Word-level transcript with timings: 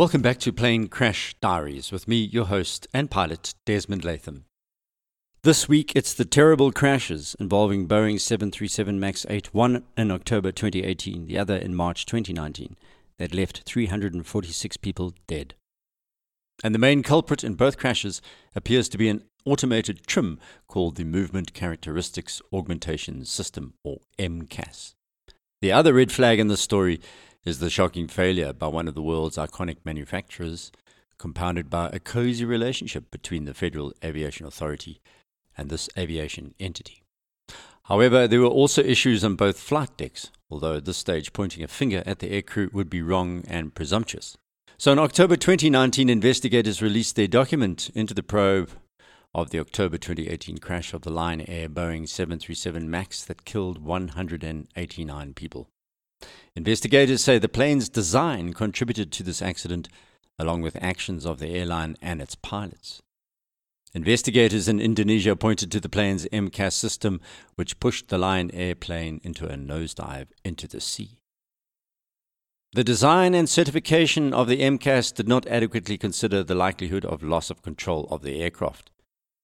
Welcome 0.00 0.22
back 0.22 0.38
to 0.38 0.50
Plane 0.50 0.88
Crash 0.88 1.34
Diaries 1.42 1.92
with 1.92 2.08
me, 2.08 2.16
your 2.16 2.46
host 2.46 2.88
and 2.94 3.10
pilot, 3.10 3.52
Desmond 3.66 4.02
Latham. 4.02 4.46
This 5.42 5.68
week, 5.68 5.92
it's 5.94 6.14
the 6.14 6.24
terrible 6.24 6.72
crashes 6.72 7.36
involving 7.38 7.86
Boeing 7.86 8.18
737 8.18 8.98
MAX 8.98 9.26
8, 9.28 9.52
one 9.52 9.84
in 9.98 10.10
October 10.10 10.52
2018, 10.52 11.26
the 11.26 11.36
other 11.36 11.54
in 11.54 11.74
March 11.74 12.06
2019, 12.06 12.78
that 13.18 13.34
left 13.34 13.64
346 13.66 14.78
people 14.78 15.12
dead. 15.26 15.52
And 16.64 16.74
the 16.74 16.78
main 16.78 17.02
culprit 17.02 17.44
in 17.44 17.52
both 17.52 17.76
crashes 17.76 18.22
appears 18.56 18.88
to 18.88 18.96
be 18.96 19.10
an 19.10 19.24
automated 19.44 20.06
trim 20.06 20.40
called 20.66 20.96
the 20.96 21.04
Movement 21.04 21.52
Characteristics 21.52 22.40
Augmentation 22.54 23.26
System, 23.26 23.74
or 23.84 23.98
MCAS. 24.18 24.94
The 25.60 25.72
other 25.72 25.92
red 25.92 26.10
flag 26.10 26.38
in 26.38 26.48
this 26.48 26.62
story 26.62 27.02
is 27.44 27.58
the 27.58 27.70
shocking 27.70 28.08
failure 28.08 28.52
by 28.52 28.66
one 28.66 28.88
of 28.88 28.94
the 28.94 29.02
world's 29.02 29.36
iconic 29.36 29.78
manufacturers, 29.84 30.70
compounded 31.18 31.70
by 31.70 31.88
a 31.92 31.98
cozy 31.98 32.44
relationship 32.44 33.10
between 33.10 33.44
the 33.44 33.54
Federal 33.54 33.92
Aviation 34.04 34.46
Authority 34.46 35.00
and 35.56 35.68
this 35.68 35.88
aviation 35.98 36.54
entity. 36.58 37.02
However, 37.84 38.28
there 38.28 38.40
were 38.40 38.46
also 38.46 38.82
issues 38.82 39.24
on 39.24 39.34
both 39.34 39.58
flight 39.58 39.96
decks, 39.96 40.30
although 40.50 40.76
at 40.76 40.84
this 40.84 40.96
stage 40.96 41.32
pointing 41.32 41.64
a 41.64 41.68
finger 41.68 42.02
at 42.06 42.20
the 42.20 42.30
aircrew 42.30 42.72
would 42.72 42.88
be 42.88 43.02
wrong 43.02 43.44
and 43.48 43.74
presumptuous. 43.74 44.36
So 44.78 44.92
in 44.92 44.98
October 44.98 45.36
2019, 45.36 46.08
investigators 46.08 46.80
released 46.80 47.16
their 47.16 47.26
document 47.26 47.90
into 47.94 48.14
the 48.14 48.22
probe 48.22 48.70
of 49.34 49.50
the 49.50 49.60
October 49.60 49.98
2018 49.98 50.58
crash 50.58 50.94
of 50.94 51.02
the 51.02 51.10
Lion 51.10 51.42
Air 51.42 51.68
Boeing 51.68 52.08
737 52.08 52.90
MAX 52.90 53.24
that 53.24 53.44
killed 53.44 53.84
189 53.84 55.34
people. 55.34 55.68
Investigators 56.56 57.22
say 57.22 57.38
the 57.38 57.48
plane's 57.48 57.88
design 57.88 58.52
contributed 58.52 59.12
to 59.12 59.22
this 59.22 59.40
accident, 59.40 59.88
along 60.38 60.62
with 60.62 60.76
actions 60.82 61.24
of 61.24 61.38
the 61.38 61.48
airline 61.48 61.96
and 62.02 62.20
its 62.20 62.34
pilots. 62.34 63.02
Investigators 63.92 64.68
in 64.68 64.80
Indonesia 64.80 65.34
pointed 65.34 65.72
to 65.72 65.80
the 65.80 65.88
plane's 65.88 66.26
MCAS 66.26 66.74
system, 66.74 67.20
which 67.56 67.80
pushed 67.80 68.08
the 68.08 68.18
Lion 68.18 68.50
airplane 68.52 69.20
into 69.24 69.46
a 69.46 69.56
nosedive 69.56 70.28
into 70.44 70.68
the 70.68 70.80
sea. 70.80 71.18
The 72.72 72.84
design 72.84 73.34
and 73.34 73.48
certification 73.48 74.32
of 74.32 74.46
the 74.46 74.60
MCAS 74.60 75.12
did 75.12 75.26
not 75.26 75.44
adequately 75.48 75.98
consider 75.98 76.44
the 76.44 76.54
likelihood 76.54 77.04
of 77.04 77.22
loss 77.22 77.50
of 77.50 77.62
control 77.62 78.06
of 78.12 78.22
the 78.22 78.40
aircraft, 78.40 78.92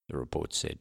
the 0.09 0.17
report 0.17 0.55
said. 0.55 0.79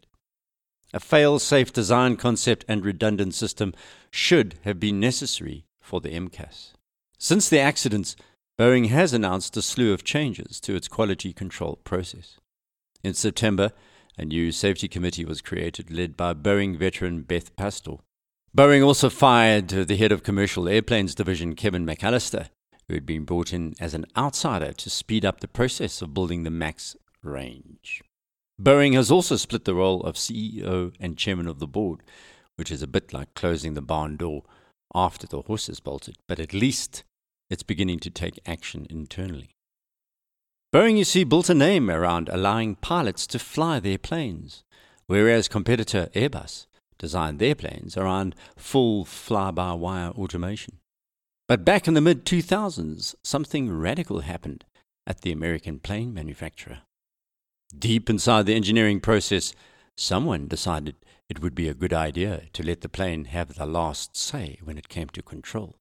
A 0.94 1.00
fail 1.00 1.40
safe 1.40 1.74
design 1.74 2.18
concept 2.18 2.64
and 2.68 2.86
redundant 2.86 3.34
system 3.34 3.74
should 4.12 4.60
have 4.64 4.80
been 4.80 5.00
necessary 5.00 5.65
for 5.86 6.02
the 6.02 6.10
MCAS. 6.10 6.74
Since 7.18 7.48
the 7.48 7.60
accidents, 7.60 8.16
Boeing 8.60 8.90
has 8.90 9.14
announced 9.14 9.56
a 9.56 9.62
slew 9.62 9.94
of 9.94 10.04
changes 10.04 10.60
to 10.62 10.76
its 10.76 10.88
quality 10.88 11.32
control 11.32 11.78
process. 11.84 12.40
In 13.04 13.14
September, 13.14 13.72
a 14.18 14.26
new 14.26 14.52
safety 14.52 14.88
committee 14.88 15.26
was 15.26 15.42
created 15.42 15.92
led 15.92 16.18
by 16.18 16.34
Boeing 16.34 16.78
veteran 16.78 17.22
Beth 17.22 17.56
Pasztor. 17.56 18.00
Boeing 18.56 18.84
also 18.84 19.10
fired 19.10 19.68
the 19.68 19.98
head 19.98 20.12
of 20.12 20.24
commercial 20.24 20.68
airplanes 20.68 21.14
division, 21.14 21.56
Kevin 21.56 21.86
McAllister, 21.86 22.48
who 22.88 22.94
had 22.94 23.06
been 23.06 23.26
brought 23.26 23.54
in 23.54 23.76
as 23.80 23.94
an 23.94 24.06
outsider 24.18 24.72
to 24.72 24.90
speed 24.90 25.26
up 25.26 25.42
the 25.42 25.48
process 25.48 26.02
of 26.02 26.14
building 26.14 26.44
the 26.44 26.50
MAX 26.50 26.96
range. 27.22 28.02
Boeing 28.62 28.94
has 28.94 29.12
also 29.12 29.36
split 29.36 29.66
the 29.66 29.76
role 29.76 30.02
of 30.04 30.16
CEO 30.16 30.94
and 31.00 31.18
chairman 31.18 31.48
of 31.48 31.60
the 31.60 31.68
board, 31.68 32.02
which 32.56 32.72
is 32.72 32.82
a 32.82 32.88
bit 32.88 33.12
like 33.12 33.34
closing 33.34 33.74
the 33.74 33.82
barn 33.82 34.16
door 34.16 34.44
after 34.96 35.28
the 35.28 35.42
horse 35.42 35.70
is 35.70 35.80
bolted, 35.80 36.16
but 36.28 36.40
at 36.40 36.54
least 36.54 37.04
it's 37.50 37.64
beginning 37.64 38.00
to 38.00 38.10
take 38.10 38.40
action 38.48 38.88
internally. 38.90 39.52
Boeing, 40.74 40.98
you 40.98 41.04
see, 41.04 41.24
built 41.24 41.50
a 41.50 41.54
name 41.54 41.92
around 41.92 42.30
allowing 42.30 42.76
pilots 42.76 43.28
to 43.28 43.40
fly 43.40 43.80
their 43.80 43.98
planes, 43.98 44.64
whereas 45.06 45.48
competitor 45.48 46.10
Airbus 46.16 46.66
designed 46.98 47.40
their 47.40 47.56
planes 47.56 47.96
around 47.98 48.36
full 48.58 49.06
fly 49.06 49.52
by 49.52 49.74
wire 49.74 50.10
automation. 50.12 50.80
But 51.48 51.64
back 51.64 51.88
in 51.88 51.94
the 51.94 52.02
mid 52.02 52.26
2000s, 52.26 53.16
something 53.24 53.72
radical 53.72 54.22
happened 54.22 54.66
at 55.06 55.22
the 55.22 55.32
American 55.32 55.80
plane 55.80 56.14
manufacturer. 56.14 56.80
Deep 57.78 58.10
inside 58.10 58.46
the 58.46 58.56
engineering 58.56 59.00
process, 59.00 59.54
someone 59.96 60.48
decided 60.48 60.96
it 61.30 61.42
would 61.42 61.56
be 61.56 61.68
a 61.68 61.74
good 61.74 61.94
idea 61.94 62.44
to 62.54 62.64
let 62.64 62.82
the 62.82 62.90
plane 62.90 63.26
have 63.26 63.56
the 63.56 63.66
last 63.66 64.16
say 64.16 64.60
when 64.64 64.78
it 64.78 64.90
came 64.90 65.10
to 65.10 65.22
control, 65.22 65.78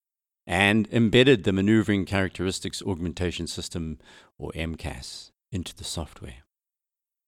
and 0.46 0.88
embedded 0.92 1.44
the 1.44 1.52
Maneuvering 1.52 2.04
Characteristics 2.06 2.82
Augmentation 2.82 3.46
System, 3.46 3.98
or 4.38 4.52
MCAS, 4.52 5.30
into 5.52 5.74
the 5.74 5.84
software. 5.84 6.44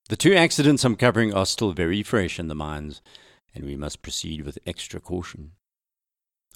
The 0.08 0.16
two 0.16 0.34
accidents 0.34 0.84
I'm 0.84 0.96
covering 0.96 1.34
are 1.34 1.46
still 1.46 1.72
very 1.72 2.02
fresh 2.02 2.38
in 2.38 2.48
the 2.48 2.54
minds, 2.54 3.02
and 3.54 3.64
we 3.64 3.76
must 3.76 4.02
proceed 4.02 4.42
with 4.42 4.58
extra 4.66 5.00
caution. 5.00 5.52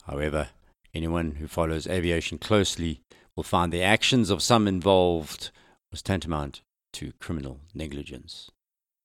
However, 0.05 0.51
anyone 0.95 1.33
who 1.33 1.49
follows 1.49 1.87
aviation 1.87 2.39
closely 2.39 3.01
will 3.37 3.43
find 3.43 3.73
the 3.73 3.83
actions 3.83 4.31
of 4.31 4.43
some 4.43 4.67
involved 4.69 5.51
was 5.91 6.03
tantamount 6.03 6.63
to 6.93 7.13
criminal 7.21 7.61
negligence. 7.75 8.51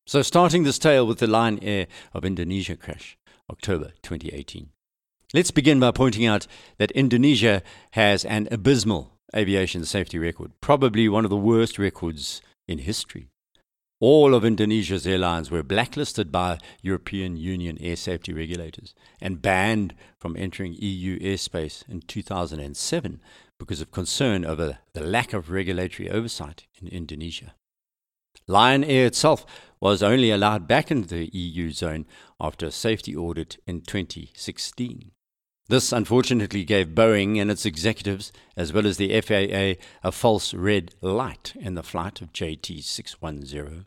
So, 0.08 0.22
starting 0.22 0.62
this 0.62 0.78
tale 0.78 1.08
with 1.08 1.18
the 1.18 1.26
Lion 1.26 1.58
Air 1.64 1.88
of 2.14 2.24
Indonesia 2.24 2.76
crash, 2.76 3.18
October 3.50 3.94
2018. 4.04 4.70
Let's 5.34 5.50
begin 5.50 5.80
by 5.80 5.90
pointing 5.90 6.28
out 6.28 6.46
that 6.78 6.92
Indonesia 6.92 7.64
has 7.94 8.24
an 8.24 8.48
abysmal 8.52 9.14
aviation 9.36 9.84
safety 9.84 10.20
record, 10.20 10.52
probably 10.62 11.10
one 11.10 11.24
of 11.24 11.32
the 11.32 11.36
worst 11.36 11.80
records 11.80 12.44
in 12.68 12.78
history. 12.78 13.30
All 14.00 14.36
of 14.36 14.46
Indonesia's 14.46 15.08
airlines 15.08 15.50
were 15.50 15.64
blacklisted 15.64 16.32
by 16.32 16.60
European 16.84 17.36
Union 17.36 17.80
air 17.82 17.96
safety 17.96 18.32
regulators 18.32 18.94
and 19.20 19.42
banned 19.42 19.96
from 20.20 20.38
entering 20.38 20.76
EU 20.78 21.18
airspace 21.18 21.84
in 21.90 22.02
2007 22.02 23.22
because 23.58 23.82
of 23.82 23.90
concern 23.90 24.46
over 24.46 24.78
the 24.94 25.02
lack 25.02 25.34
of 25.34 25.50
regulatory 25.50 26.12
oversight 26.12 26.68
in 26.80 26.88
Indonesia. 26.90 27.56
Lion 28.48 28.84
Air 28.84 29.08
itself 29.08 29.46
was 29.80 30.04
only 30.04 30.30
allowed 30.30 30.68
back 30.68 30.92
into 30.92 31.08
the 31.08 31.30
EU 31.34 31.72
zone 31.72 32.06
after 32.40 32.68
a 32.68 32.72
safety 32.72 33.16
audit 33.16 33.58
in 33.66 33.82
2016. 33.82 35.12
This 35.68 35.92
unfortunately 35.92 36.64
gave 36.64 36.90
Boeing 36.90 37.42
and 37.42 37.50
its 37.50 37.66
executives, 37.66 38.32
as 38.56 38.72
well 38.72 38.86
as 38.86 38.98
the 38.98 39.20
FAA, 39.20 39.82
a 40.08 40.12
false 40.12 40.54
red 40.54 40.94
light 41.02 41.54
in 41.56 41.74
the 41.74 41.82
flight 41.82 42.22
of 42.22 42.34
JT 42.34 42.84
610. 42.84 43.86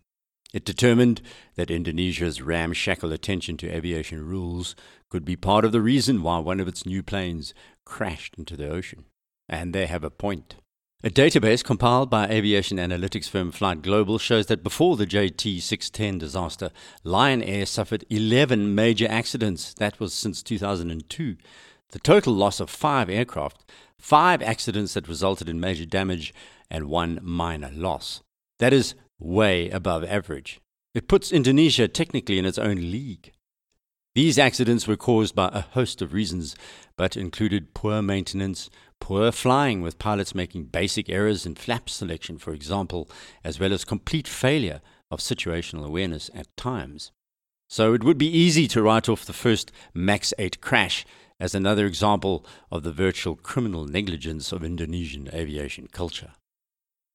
It 0.53 0.65
determined 0.65 1.23
that 1.55 1.71
Indonesia's 1.71 2.43
ramshackle 2.43 3.13
attention 3.13 3.57
to 3.59 3.71
aviation 3.71 4.27
rules 4.27 4.75
could 5.09 5.25
be 5.25 5.37
part 5.37 5.65
of 5.65 5.71
the 5.71 5.81
reason 5.81 6.23
why 6.23 6.39
one 6.39 6.59
of 6.59 6.67
its 6.67 6.85
new 6.85 7.03
planes 7.03 7.55
crashed 7.85 8.35
into 8.37 8.57
the 8.57 8.69
ocean. 8.69 9.05
And 9.49 9.73
they 9.73 9.87
have 9.87 10.03
a 10.03 10.11
point. 10.11 10.57
A 11.05 11.11
database 11.11 11.63
compiled 11.63 12.11
by 12.11 12.27
aviation 12.27 12.77
analytics 12.77 13.29
firm 13.29 13.53
Flight 13.53 13.83
Global 13.83 14.19
shows 14.19 14.47
that 14.47 14.65
before 14.65 14.97
the 14.97 15.07
JT 15.07 15.63
610 15.63 16.19
disaster, 16.19 16.71
Lion 17.05 17.41
Air 17.41 17.67
suffered 17.67 18.05
11 18.11 18.75
major 18.75 19.07
accidents. 19.09 19.75
That 19.75 20.01
was 20.01 20.13
since 20.13 20.43
2002. 20.43 21.37
The 21.91 21.99
total 22.01 22.35
loss 22.35 22.59
of 22.59 22.69
five 22.69 23.09
aircraft, 23.09 23.71
five 23.97 24.43
accidents 24.43 24.95
that 24.95 25.07
resulted 25.07 25.49
in 25.49 25.61
major 25.61 25.87
damage, 25.87 26.35
and 26.69 26.87
one 26.87 27.21
minor 27.23 27.71
loss. 27.73 28.21
That 28.59 28.73
is 28.73 28.97
way 29.21 29.71
above 29.71 30.03
average. 30.03 30.61
It 30.97 31.07
puts 31.07 31.31
Indonesia 31.31 31.87
technically 31.87 32.41
in 32.41 32.45
its 32.45 32.59
own 32.59 32.91
league. 32.91 33.31
These 34.17 34.37
accidents 34.37 34.89
were 34.89 34.97
caused 34.97 35.37
by 35.37 35.49
a 35.53 35.61
host 35.61 36.03
of 36.03 36.13
reasons, 36.13 36.57
but 36.97 37.17
included 37.17 37.73
poor 37.73 38.03
maintenance, 38.03 38.69
poor 39.01 39.33
flying 39.33 39.83
with 39.83 39.99
pilots 39.99 40.35
making 40.35 40.65
basic 40.65 41.09
errors 41.09 41.47
in 41.47 41.55
flap 41.55 41.89
selection, 41.89 42.39
for 42.39 42.53
example, 42.53 43.09
as 43.45 43.59
well 43.59 43.73
as 43.73 43.85
complete 43.85 44.29
failure 44.29 44.81
of 45.11 45.21
situational 45.21 45.87
awareness 45.87 46.31
at 46.35 46.55
times. 46.57 47.13
So 47.69 47.95
it 47.95 48.03
would 48.03 48.19
be 48.19 48.29
easy 48.29 48.67
to 48.69 48.83
write 48.83 49.09
off 49.09 49.25
the 49.25 49.33
first 49.33 49.71
MAX 49.95 50.33
8 50.39 50.61
crash 50.61 51.05
as 51.41 51.55
another 51.55 51.87
example 51.87 52.45
of 52.71 52.83
the 52.83 52.93
virtual 52.93 53.37
criminal 53.37 53.85
negligence 53.85 54.53
of 54.53 54.65
Indonesian 54.65 55.29
aviation 55.33 55.87
culture. 55.87 56.33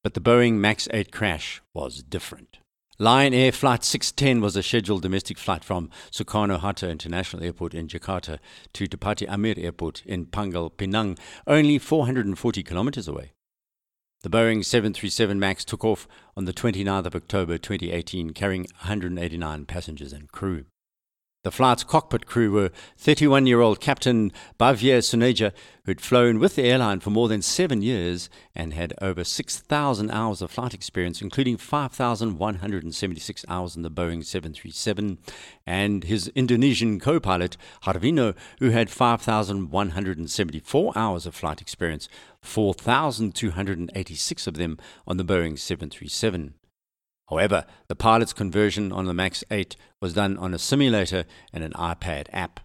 But 0.02 0.14
the 0.14 0.20
Boeing 0.20 0.54
MAX 0.54 0.88
8 0.92 1.10
crash 1.12 1.60
was 1.72 2.02
different. 2.02 2.58
Lion 3.00 3.34
Air 3.34 3.50
Flight 3.50 3.82
610 3.82 4.40
was 4.40 4.54
a 4.54 4.62
scheduled 4.62 5.02
domestic 5.02 5.36
flight 5.36 5.64
from 5.64 5.90
Soekarno 6.12 6.60
Hatta 6.60 6.88
International 6.88 7.42
Airport 7.42 7.74
in 7.74 7.88
Jakarta 7.88 8.38
to 8.72 8.86
Depati 8.86 9.28
Amir 9.28 9.56
Airport 9.56 10.02
in 10.06 10.26
Pangkal 10.26 10.70
Pinang, 10.70 11.18
only 11.44 11.80
440 11.80 12.62
kilometers 12.62 13.08
away. 13.08 13.32
The 14.22 14.30
Boeing 14.30 14.64
737 14.64 15.40
MAX 15.40 15.64
took 15.64 15.84
off 15.84 16.06
on 16.36 16.44
the 16.44 16.52
29th 16.52 17.06
of 17.06 17.16
October 17.16 17.58
2018, 17.58 18.30
carrying 18.30 18.68
189 18.82 19.66
passengers 19.66 20.12
and 20.12 20.30
crew. 20.30 20.66
The 21.44 21.52
flight's 21.52 21.84
cockpit 21.84 22.24
crew 22.24 22.52
were 22.52 22.70
31 22.96 23.46
year 23.46 23.60
old 23.60 23.78
Captain 23.78 24.32
Bhavye 24.58 25.00
Suneja, 25.00 25.52
who'd 25.84 26.00
flown 26.00 26.38
with 26.38 26.56
the 26.56 26.62
airline 26.62 27.00
for 27.00 27.10
more 27.10 27.28
than 27.28 27.42
seven 27.42 27.82
years 27.82 28.30
and 28.54 28.72
had 28.72 28.94
over 29.02 29.24
6,000 29.24 30.10
hours 30.10 30.40
of 30.40 30.50
flight 30.50 30.72
experience, 30.72 31.20
including 31.20 31.58
5,176 31.58 33.44
hours 33.46 33.76
in 33.76 33.82
the 33.82 33.90
Boeing 33.90 34.24
737, 34.24 35.18
and 35.66 36.04
his 36.04 36.28
Indonesian 36.28 36.98
co 36.98 37.20
pilot, 37.20 37.58
Harvino, 37.82 38.34
who 38.58 38.70
had 38.70 38.88
5,174 38.88 40.92
hours 40.96 41.26
of 41.26 41.34
flight 41.34 41.60
experience, 41.60 42.08
4,286 42.40 44.46
of 44.46 44.54
them 44.54 44.78
on 45.06 45.18
the 45.18 45.24
Boeing 45.24 45.58
737. 45.58 46.54
However, 47.28 47.64
the 47.88 47.96
pilot's 47.96 48.32
conversion 48.32 48.92
on 48.92 49.06
the 49.06 49.14
MAX 49.14 49.42
8 49.50 49.76
was 50.00 50.14
done 50.14 50.36
on 50.36 50.52
a 50.52 50.58
simulator 50.58 51.24
and 51.52 51.64
an 51.64 51.72
iPad 51.72 52.26
app, 52.32 52.60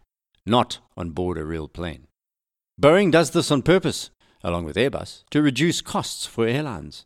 not 0.45 0.79
on 0.97 1.11
board 1.11 1.37
a 1.37 1.45
real 1.45 1.67
plane. 1.67 2.07
Boeing 2.79 3.11
does 3.11 3.31
this 3.31 3.51
on 3.51 3.61
purpose, 3.61 4.09
along 4.43 4.65
with 4.65 4.75
Airbus, 4.75 5.23
to 5.31 5.41
reduce 5.41 5.81
costs 5.81 6.25
for 6.25 6.47
airlines. 6.47 7.05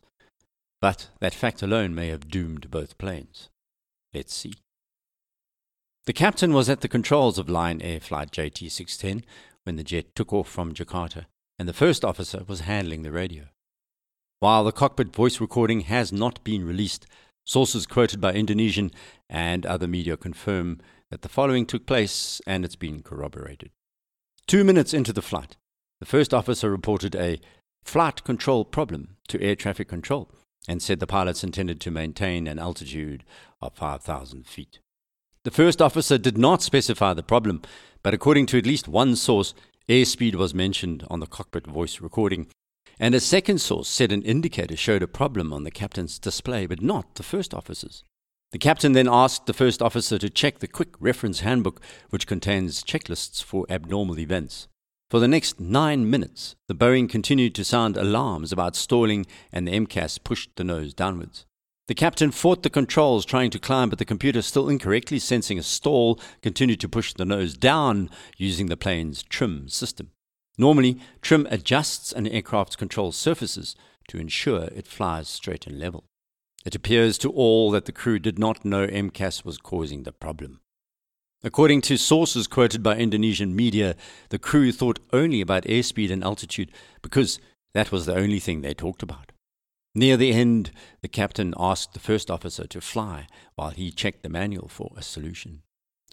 But 0.80 1.08
that 1.20 1.34
fact 1.34 1.62
alone 1.62 1.94
may 1.94 2.08
have 2.08 2.28
doomed 2.28 2.70
both 2.70 2.98
planes. 2.98 3.48
Let's 4.12 4.34
see. 4.34 4.54
The 6.06 6.12
captain 6.12 6.52
was 6.52 6.68
at 6.68 6.82
the 6.82 6.88
controls 6.88 7.38
of 7.38 7.48
Lion 7.48 7.80
Air 7.80 7.98
Flight 7.98 8.30
JT 8.30 8.70
610 8.70 9.24
when 9.62 9.76
the 9.76 9.82
jet 9.82 10.14
took 10.14 10.32
off 10.32 10.48
from 10.48 10.74
Jakarta, 10.74 11.24
and 11.58 11.68
the 11.68 11.72
first 11.72 12.04
officer 12.04 12.42
was 12.46 12.60
handling 12.60 13.02
the 13.02 13.12
radio. 13.12 13.44
While 14.40 14.64
the 14.64 14.72
cockpit 14.72 15.14
voice 15.14 15.40
recording 15.40 15.80
has 15.80 16.12
not 16.12 16.44
been 16.44 16.66
released, 16.66 17.06
Sources 17.44 17.86
quoted 17.86 18.20
by 18.20 18.32
Indonesian 18.32 18.90
and 19.28 19.66
other 19.66 19.86
media 19.86 20.16
confirm 20.16 20.80
that 21.10 21.22
the 21.22 21.28
following 21.28 21.66
took 21.66 21.86
place 21.86 22.40
and 22.46 22.64
it's 22.64 22.76
been 22.76 23.02
corroborated. 23.02 23.70
Two 24.46 24.64
minutes 24.64 24.94
into 24.94 25.12
the 25.12 25.22
flight, 25.22 25.56
the 26.00 26.06
first 26.06 26.34
officer 26.34 26.70
reported 26.70 27.14
a 27.14 27.40
flight 27.84 28.24
control 28.24 28.64
problem 28.64 29.16
to 29.28 29.40
air 29.42 29.54
traffic 29.54 29.88
control 29.88 30.30
and 30.66 30.82
said 30.82 31.00
the 31.00 31.06
pilots 31.06 31.44
intended 31.44 31.80
to 31.80 31.90
maintain 31.90 32.46
an 32.46 32.58
altitude 32.58 33.24
of 33.60 33.74
5,000 33.74 34.46
feet. 34.46 34.78
The 35.44 35.50
first 35.50 35.82
officer 35.82 36.16
did 36.16 36.38
not 36.38 36.62
specify 36.62 37.12
the 37.12 37.22
problem, 37.22 37.60
but 38.02 38.14
according 38.14 38.46
to 38.46 38.58
at 38.58 38.66
least 38.66 38.88
one 38.88 39.14
source, 39.14 39.52
airspeed 39.88 40.34
was 40.34 40.54
mentioned 40.54 41.06
on 41.10 41.20
the 41.20 41.26
cockpit 41.26 41.66
voice 41.66 42.00
recording, 42.00 42.46
and 42.98 43.14
a 43.14 43.20
second 43.20 43.58
source 43.58 43.88
said 43.88 44.12
an 44.12 44.22
indicator 44.22 44.76
showed 44.76 45.02
a 45.02 45.08
problem 45.08 45.52
on 45.52 45.64
the 45.64 45.70
captain's 45.70 46.18
display, 46.18 46.66
but 46.66 46.82
not 46.82 47.14
the 47.14 47.22
first 47.22 47.54
officer's. 47.54 48.04
The 48.52 48.58
captain 48.58 48.92
then 48.92 49.08
asked 49.08 49.46
the 49.46 49.52
first 49.52 49.82
officer 49.82 50.16
to 50.18 50.30
check 50.30 50.60
the 50.60 50.68
quick 50.68 50.90
reference 51.00 51.40
handbook, 51.40 51.80
which 52.10 52.26
contains 52.26 52.84
checklists 52.84 53.42
for 53.42 53.66
abnormal 53.68 54.18
events. 54.20 54.68
For 55.10 55.18
the 55.18 55.28
next 55.28 55.60
nine 55.60 56.08
minutes, 56.08 56.56
the 56.68 56.74
Boeing 56.74 57.08
continued 57.08 57.54
to 57.56 57.64
sound 57.64 57.96
alarms 57.96 58.52
about 58.52 58.76
stalling, 58.76 59.26
and 59.52 59.66
the 59.66 59.72
MCAS 59.72 60.22
pushed 60.22 60.56
the 60.56 60.64
nose 60.64 60.94
downwards. 60.94 61.46
The 61.86 61.94
captain 61.94 62.30
fought 62.30 62.62
the 62.62 62.70
controls 62.70 63.26
trying 63.26 63.50
to 63.50 63.58
climb, 63.58 63.90
but 63.90 63.98
the 63.98 64.06
computer, 64.06 64.40
still 64.40 64.70
incorrectly 64.70 65.18
sensing 65.18 65.58
a 65.58 65.62
stall, 65.62 66.18
continued 66.40 66.80
to 66.80 66.88
push 66.88 67.12
the 67.12 67.26
nose 67.26 67.56
down 67.56 68.08
using 68.38 68.66
the 68.66 68.76
plane's 68.76 69.22
trim 69.22 69.68
system. 69.68 70.10
Normally, 70.56 70.98
trim 71.20 71.46
adjusts 71.50 72.12
an 72.12 72.26
aircraft's 72.26 72.76
control 72.76 73.12
surfaces 73.12 73.74
to 74.08 74.18
ensure 74.18 74.64
it 74.64 74.86
flies 74.86 75.28
straight 75.28 75.66
and 75.66 75.78
level. 75.78 76.04
It 76.64 76.74
appears 76.74 77.18
to 77.18 77.30
all 77.30 77.70
that 77.72 77.84
the 77.84 77.92
crew 77.92 78.18
did 78.18 78.38
not 78.38 78.64
know 78.64 78.86
MCAS 78.86 79.44
was 79.44 79.58
causing 79.58 80.04
the 80.04 80.12
problem. 80.12 80.60
According 81.42 81.82
to 81.82 81.98
sources 81.98 82.46
quoted 82.46 82.82
by 82.82 82.96
Indonesian 82.96 83.54
media, 83.54 83.96
the 84.30 84.38
crew 84.38 84.72
thought 84.72 84.98
only 85.12 85.42
about 85.42 85.64
airspeed 85.64 86.10
and 86.10 86.24
altitude 86.24 86.70
because 87.02 87.38
that 87.74 87.92
was 87.92 88.06
the 88.06 88.14
only 88.14 88.38
thing 88.38 88.62
they 88.62 88.72
talked 88.72 89.02
about. 89.02 89.32
Near 89.94 90.16
the 90.16 90.32
end, 90.32 90.70
the 91.02 91.08
captain 91.08 91.52
asked 91.58 91.92
the 91.92 92.00
first 92.00 92.30
officer 92.30 92.66
to 92.66 92.80
fly 92.80 93.26
while 93.56 93.70
he 93.70 93.90
checked 93.90 94.22
the 94.22 94.28
manual 94.30 94.68
for 94.68 94.92
a 94.96 95.02
solution. 95.02 95.62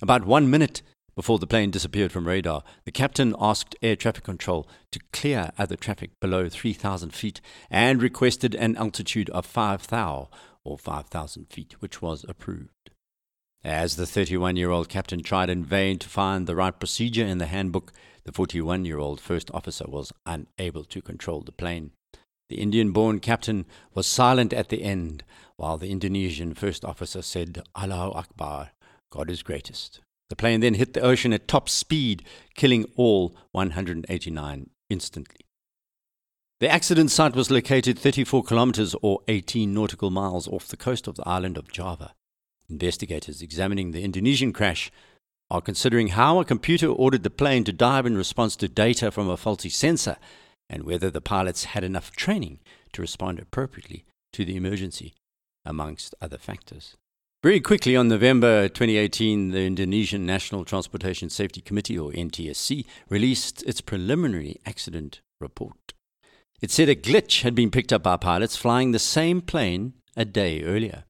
About 0.01 0.25
one 0.25 0.49
minute 0.49 0.81
before 1.15 1.39
the 1.39 1.47
plane 1.47 1.71
disappeared 1.71 2.11
from 2.11 2.27
radar, 2.27 2.63
the 2.85 2.91
captain 2.91 3.35
asked 3.39 3.75
air 3.81 3.95
traffic 3.95 4.23
control 4.23 4.67
to 4.91 4.99
clear 5.11 5.51
other 5.57 5.75
traffic 5.75 6.11
below 6.19 6.47
3,000 6.47 7.13
feet 7.13 7.41
and 7.69 8.01
requested 8.01 8.55
an 8.55 8.77
altitude 8.77 9.29
of 9.31 9.45
5,000 9.45 10.27
or 10.63 10.77
5,000 10.77 11.45
feet, 11.49 11.75
which 11.79 12.01
was 12.01 12.25
approved. 12.27 12.91
As 13.63 13.95
the 13.95 14.07
31 14.07 14.55
year 14.55 14.71
old 14.71 14.89
captain 14.89 15.21
tried 15.21 15.49
in 15.49 15.63
vain 15.63 15.99
to 15.99 16.09
find 16.09 16.47
the 16.47 16.55
right 16.55 16.77
procedure 16.77 17.25
in 17.25 17.37
the 17.37 17.45
handbook, 17.45 17.91
the 18.23 18.31
41 18.31 18.85
year 18.85 18.97
old 18.97 19.19
first 19.19 19.51
officer 19.53 19.85
was 19.87 20.11
unable 20.25 20.83
to 20.85 21.01
control 21.01 21.41
the 21.41 21.51
plane. 21.51 21.91
The 22.49 22.59
Indian 22.59 22.91
born 22.91 23.19
captain 23.19 23.65
was 23.93 24.07
silent 24.07 24.51
at 24.51 24.69
the 24.69 24.83
end, 24.83 25.23
while 25.55 25.77
the 25.77 25.91
Indonesian 25.91 26.53
first 26.53 26.83
officer 26.83 27.21
said, 27.21 27.61
Allahu 27.75 28.11
Akbar, 28.11 28.71
God 29.09 29.29
is 29.29 29.43
greatest. 29.43 30.01
The 30.31 30.37
plane 30.37 30.61
then 30.61 30.75
hit 30.75 30.93
the 30.93 31.01
ocean 31.01 31.33
at 31.33 31.49
top 31.49 31.67
speed, 31.67 32.23
killing 32.55 32.85
all 32.95 33.35
189 33.51 34.69
instantly. 34.89 35.45
The 36.61 36.69
accident 36.69 37.11
site 37.11 37.35
was 37.35 37.51
located 37.51 37.99
34 37.99 38.45
kilometers 38.45 38.95
or 39.01 39.19
18 39.27 39.73
nautical 39.73 40.09
miles 40.09 40.47
off 40.47 40.69
the 40.69 40.77
coast 40.77 41.09
of 41.09 41.15
the 41.15 41.27
island 41.27 41.57
of 41.57 41.69
Java. 41.69 42.13
Investigators 42.69 43.41
examining 43.41 43.91
the 43.91 44.03
Indonesian 44.05 44.53
crash 44.53 44.89
are 45.49 45.59
considering 45.59 46.07
how 46.07 46.39
a 46.39 46.45
computer 46.45 46.87
ordered 46.87 47.23
the 47.23 47.29
plane 47.29 47.65
to 47.65 47.73
dive 47.73 48.05
in 48.05 48.15
response 48.15 48.55
to 48.55 48.69
data 48.69 49.11
from 49.11 49.27
a 49.27 49.35
faulty 49.35 49.67
sensor 49.67 50.15
and 50.69 50.83
whether 50.83 51.09
the 51.09 51.19
pilots 51.19 51.65
had 51.65 51.83
enough 51.83 52.09
training 52.11 52.59
to 52.93 53.01
respond 53.01 53.37
appropriately 53.37 54.05
to 54.31 54.45
the 54.45 54.55
emergency, 54.55 55.13
amongst 55.65 56.15
other 56.21 56.37
factors. 56.37 56.95
Very 57.43 57.59
quickly, 57.59 57.95
on 57.95 58.07
November 58.07 58.69
2018, 58.69 59.49
the 59.49 59.65
Indonesian 59.65 60.27
National 60.27 60.63
Transportation 60.63 61.27
Safety 61.27 61.59
Committee, 61.59 61.97
or 61.97 62.11
NTSC, 62.11 62.85
released 63.09 63.63
its 63.63 63.81
preliminary 63.81 64.57
accident 64.63 65.21
report. 65.39 65.93
It 66.61 66.69
said 66.69 66.88
a 66.88 66.95
glitch 66.95 67.41
had 67.41 67.55
been 67.55 67.71
picked 67.71 67.91
up 67.91 68.03
by 68.03 68.17
pilots 68.17 68.55
flying 68.55 68.91
the 68.91 68.99
same 68.99 69.41
plane 69.41 69.93
a 70.15 70.23
day 70.23 70.61
earlier. 70.61 71.05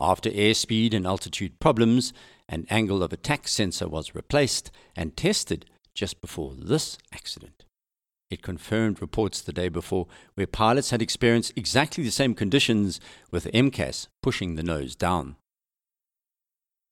After 0.00 0.28
airspeed 0.28 0.92
and 0.92 1.06
altitude 1.06 1.60
problems, 1.60 2.12
an 2.48 2.66
angle 2.68 3.00
of 3.00 3.12
attack 3.12 3.46
sensor 3.46 3.86
was 3.86 4.12
replaced 4.12 4.72
and 4.96 5.16
tested 5.16 5.66
just 5.94 6.20
before 6.20 6.54
this 6.58 6.98
accident. 7.12 7.64
It 8.28 8.42
confirmed 8.42 9.00
reports 9.00 9.40
the 9.40 9.52
day 9.52 9.68
before 9.68 10.08
where 10.34 10.48
pilots 10.48 10.90
had 10.90 11.00
experienced 11.00 11.52
exactly 11.54 12.02
the 12.02 12.10
same 12.10 12.34
conditions 12.34 12.98
with 13.30 13.44
MCAS 13.52 14.08
pushing 14.20 14.56
the 14.56 14.64
nose 14.64 14.96
down. 14.96 15.36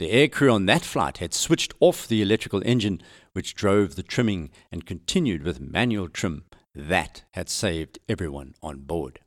The 0.02 0.10
aircrew 0.10 0.52
on 0.52 0.66
that 0.66 0.84
flight 0.84 1.18
had 1.18 1.32
switched 1.32 1.74
off 1.78 2.08
the 2.08 2.22
electrical 2.22 2.60
engine, 2.66 3.00
which 3.34 3.54
drove 3.54 3.94
the 3.94 4.02
trimming 4.02 4.50
and 4.72 4.84
continued 4.84 5.44
with 5.44 5.60
manual 5.60 6.08
trim. 6.08 6.42
That 6.74 7.22
had 7.34 7.48
saved 7.48 8.00
everyone 8.08 8.56
on 8.64 8.80
board. 8.80 9.20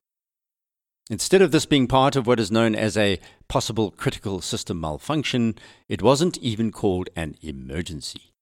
Instead 1.09 1.41
of 1.41 1.51
this 1.51 1.65
being 1.65 1.87
part 1.87 2.17
of 2.17 2.27
what 2.27 2.41
is 2.41 2.51
known 2.51 2.75
as 2.75 2.97
a 2.97 3.21
possible 3.47 3.89
critical 3.89 4.41
system 4.41 4.81
malfunction, 4.81 5.55
it 5.87 6.01
wasn't 6.01 6.37
even 6.39 6.73
called 6.73 7.07
an 7.15 7.37
emergency. 7.41 8.33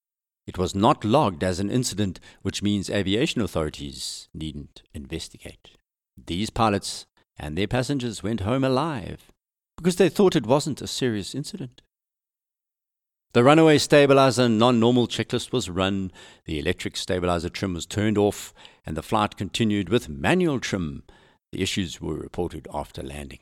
It 0.47 0.57
was 0.57 0.73
not 0.73 1.05
logged 1.05 1.43
as 1.43 1.59
an 1.59 1.69
incident, 1.69 2.19
which 2.41 2.63
means 2.63 2.89
aviation 2.89 3.43
authorities 3.43 4.27
needn't 4.33 4.81
investigate. 4.91 5.77
These 6.17 6.49
pilots 6.49 7.05
and 7.37 7.55
their 7.55 7.67
passengers 7.67 8.23
went 8.23 8.39
home 8.39 8.63
alive 8.63 9.31
because 9.77 9.97
they 9.97 10.09
thought 10.09 10.35
it 10.35 10.47
wasn't 10.47 10.81
a 10.81 10.87
serious 10.87 11.35
incident. 11.35 11.83
The 13.33 13.43
runaway 13.43 13.79
stabilizer 13.79 14.47
non 14.47 14.79
normal 14.79 15.07
checklist 15.07 15.51
was 15.51 15.67
run, 15.67 16.11
the 16.45 16.59
electric 16.59 16.95
stabilizer 16.95 17.49
trim 17.49 17.73
was 17.73 17.87
turned 17.87 18.15
off, 18.15 18.53
and 18.85 18.95
the 18.95 19.01
flight 19.01 19.37
continued 19.37 19.89
with 19.89 20.07
manual 20.07 20.59
trim. 20.59 21.01
The 21.51 21.63
issues 21.63 21.99
were 21.99 22.13
reported 22.13 22.67
after 22.71 23.01
landing. 23.01 23.39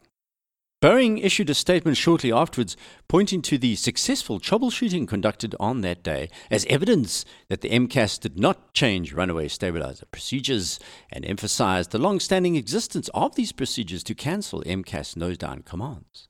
Boeing 0.82 1.22
issued 1.22 1.50
a 1.50 1.54
statement 1.54 1.98
shortly 1.98 2.32
afterwards 2.32 2.78
pointing 3.10 3.42
to 3.42 3.58
the 3.58 3.76
successful 3.76 4.40
troubleshooting 4.40 5.10
conducted 5.10 5.56
on 5.60 5.82
that 5.82 6.04
day 6.04 6.30
as 6.50 6.66
evidence 6.68 7.26
that 7.50 7.60
the 7.60 7.70
MCAS 7.70 8.18
did 8.18 8.40
not 8.40 8.74
change 8.74 9.12
runaway 9.12 9.50
stabilizer 9.50 10.06
procedures 10.06 10.80
and 11.12 11.26
emphasized 11.26 11.92
the 11.92 12.00
long 12.00 12.22
standing 12.22 12.56
existence 12.56 13.10
of 13.14 13.36
these 13.36 13.52
procedures 13.52 14.06
to 14.06 14.16
cancel 14.16 14.64
MCAS 14.64 15.18
nose 15.18 15.38
down 15.38 15.64
commands. 15.64 16.30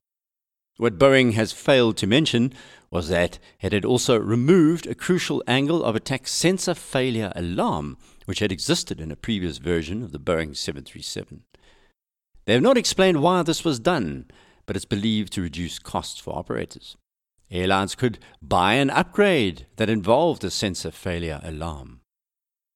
What 0.78 0.98
Boeing 0.98 1.34
has 1.34 1.52
failed 1.52 1.96
to 1.98 2.08
mention 2.08 2.54
was 2.92 3.08
that 3.08 3.40
it 3.62 3.72
had 3.72 3.86
also 3.86 4.20
removed 4.20 4.86
a 4.86 4.94
crucial 4.94 5.42
angle 5.48 5.84
of 5.84 5.96
attack 5.96 6.28
sensor 6.28 6.74
failure 6.74 7.32
alarm, 7.36 7.98
which 8.26 8.40
had 8.40 8.52
existed 8.52 9.00
in 9.00 9.12
a 9.12 9.16
previous 9.16 9.58
version 9.58 10.04
of 10.04 10.12
the 10.12 10.20
Boeing 10.20 10.56
737. 10.56 11.44
They 12.46 12.54
have 12.54 12.62
not 12.62 12.78
explained 12.78 13.22
why 13.22 13.44
this 13.44 13.64
was 13.64 13.80
done, 13.80 14.26
but 14.66 14.76
it's 14.76 14.86
believed 14.86 15.32
to 15.34 15.42
reduce 15.42 15.80
costs 15.80 16.20
for 16.20 16.36
operators. 16.36 16.98
airlines 17.50 17.96
could 17.96 18.20
buy 18.42 18.74
an 18.76 18.90
upgrade 18.90 19.68
that 19.78 19.90
involved 19.90 20.44
a 20.44 20.50
sensor 20.50 20.92
failure 20.92 21.40
alarm. 21.44 22.02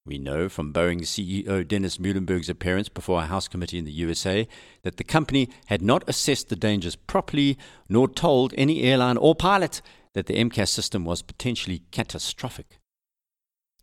We 0.06 0.18
know 0.18 0.48
from 0.48 0.72
Boeing 0.72 1.00
CEO 1.00 1.66
Dennis 1.66 1.98
Muilenburg's 1.98 2.48
appearance 2.48 2.88
before 2.88 3.22
a 3.22 3.26
House 3.26 3.48
committee 3.48 3.78
in 3.78 3.84
the 3.84 3.92
USA 3.92 4.46
that 4.82 4.98
the 4.98 5.04
company 5.04 5.48
had 5.66 5.82
not 5.82 6.04
assessed 6.06 6.48
the 6.48 6.54
dangers 6.54 6.94
properly 6.94 7.58
nor 7.88 8.06
told 8.06 8.54
any 8.56 8.82
airline 8.82 9.16
or 9.16 9.34
pilot 9.34 9.82
that 10.16 10.24
the 10.24 10.42
MCAS 10.42 10.68
system 10.68 11.04
was 11.04 11.20
potentially 11.20 11.82
catastrophic. 11.90 12.80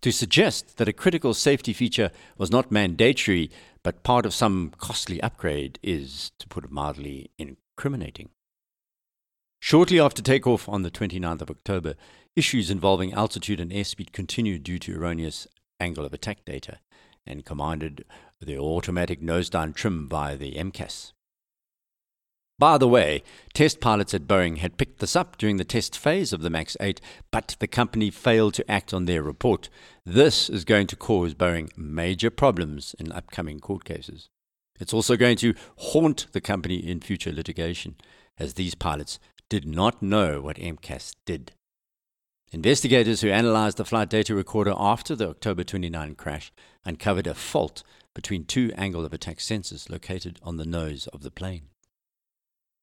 To 0.02 0.12
suggest 0.12 0.78
that 0.78 0.88
a 0.88 0.92
critical 0.92 1.36
safety 1.36 1.74
feature 1.74 2.10
was 2.40 2.50
not 2.50 2.72
mandatory 2.72 3.52
but 3.84 4.02
part 4.02 4.26
of 4.26 4.34
some 4.34 4.74
costly 4.80 5.22
upgrade 5.22 5.78
is, 5.84 6.32
to 6.40 6.48
put 6.48 6.64
it 6.64 6.72
mildly, 6.72 7.30
incriminating. 7.38 8.30
Shortly 9.60 10.00
after 10.00 10.24
takeoff 10.24 10.68
on 10.68 10.82
the 10.82 10.90
29th 10.90 11.42
of 11.42 11.52
October, 11.52 11.94
issues 12.36 12.72
involving 12.72 13.14
altitude 13.14 13.60
and 13.60 13.72
airspeed 13.72 14.12
continued 14.12 14.64
due 14.64 14.80
to 14.80 14.96
erroneous 14.96 15.48
angle 15.80 16.04
of 16.04 16.14
attack 16.14 16.44
data 16.46 16.80
and 17.28 17.46
commanded 17.46 18.06
the 18.42 18.58
automatic 18.58 19.22
nose 19.22 19.52
down 19.52 19.72
trim 19.72 20.08
by 20.08 20.36
the 20.36 20.54
MCAS. 20.56 21.13
By 22.60 22.78
the 22.78 22.88
way, 22.88 23.24
test 23.54 23.80
pilots 23.80 24.14
at 24.14 24.28
Boeing 24.28 24.60
had 24.60 24.78
picked 24.78 25.00
this 25.00 25.16
up 25.16 25.38
during 25.38 25.58
the 25.58 25.64
test 25.64 25.98
phase 25.98 26.32
of 26.32 26.42
the 26.42 26.52
MAX 26.52 26.78
8, 26.80 27.02
but 27.32 27.56
the 27.60 27.68
company 27.68 28.12
failed 28.12 28.54
to 28.54 28.72
act 28.72 28.94
on 28.94 29.06
their 29.06 29.24
report. 29.24 29.70
This 30.06 30.50
is 30.50 30.64
going 30.64 30.88
to 30.88 30.96
cause 30.96 31.34
Boeing 31.34 31.76
major 31.76 32.30
problems 32.30 32.96
in 33.00 33.12
upcoming 33.12 33.60
court 33.60 33.84
cases. 33.86 34.30
It's 34.80 34.94
also 34.94 35.18
going 35.18 35.38
to 35.38 35.56
haunt 35.78 36.28
the 36.32 36.42
company 36.42 36.76
in 36.76 37.02
future 37.02 37.32
litigation, 37.32 37.96
as 38.38 38.54
these 38.54 38.76
pilots 38.76 39.20
did 39.50 39.66
not 39.66 40.02
know 40.02 40.40
what 40.40 40.58
MCAS 40.58 41.16
did. 41.26 41.54
Investigators 42.52 43.22
who 43.22 43.30
analyzed 43.30 43.78
the 43.78 43.86
flight 43.86 44.10
data 44.10 44.36
recorder 44.36 44.74
after 44.78 45.16
the 45.16 45.30
October 45.30 45.64
29 45.64 46.14
crash 46.16 46.52
uncovered 46.86 47.26
a 47.26 47.34
fault 47.34 47.82
between 48.14 48.46
two 48.46 48.72
angle 48.78 49.04
of 49.04 49.12
attack 49.12 49.38
sensors 49.38 49.90
located 49.90 50.40
on 50.44 50.58
the 50.58 50.66
nose 50.66 51.08
of 51.08 51.24
the 51.24 51.32
plane. 51.32 51.70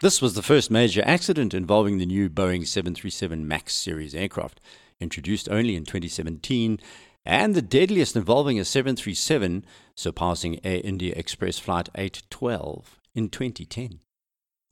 This 0.00 0.22
was 0.22 0.32
the 0.32 0.42
first 0.42 0.70
major 0.70 1.02
accident 1.04 1.52
involving 1.52 1.98
the 1.98 2.06
new 2.06 2.30
Boeing 2.30 2.66
737 2.66 3.46
MAX 3.46 3.74
series 3.74 4.14
aircraft, 4.14 4.58
introduced 4.98 5.46
only 5.50 5.76
in 5.76 5.84
2017, 5.84 6.80
and 7.26 7.54
the 7.54 7.60
deadliest 7.60 8.16
involving 8.16 8.58
a 8.58 8.64
737, 8.64 9.62
surpassing 9.94 10.58
Air 10.64 10.80
India 10.82 11.12
Express 11.14 11.58
Flight 11.58 11.90
812 11.94 12.98
in 13.14 13.28
2010. 13.28 14.00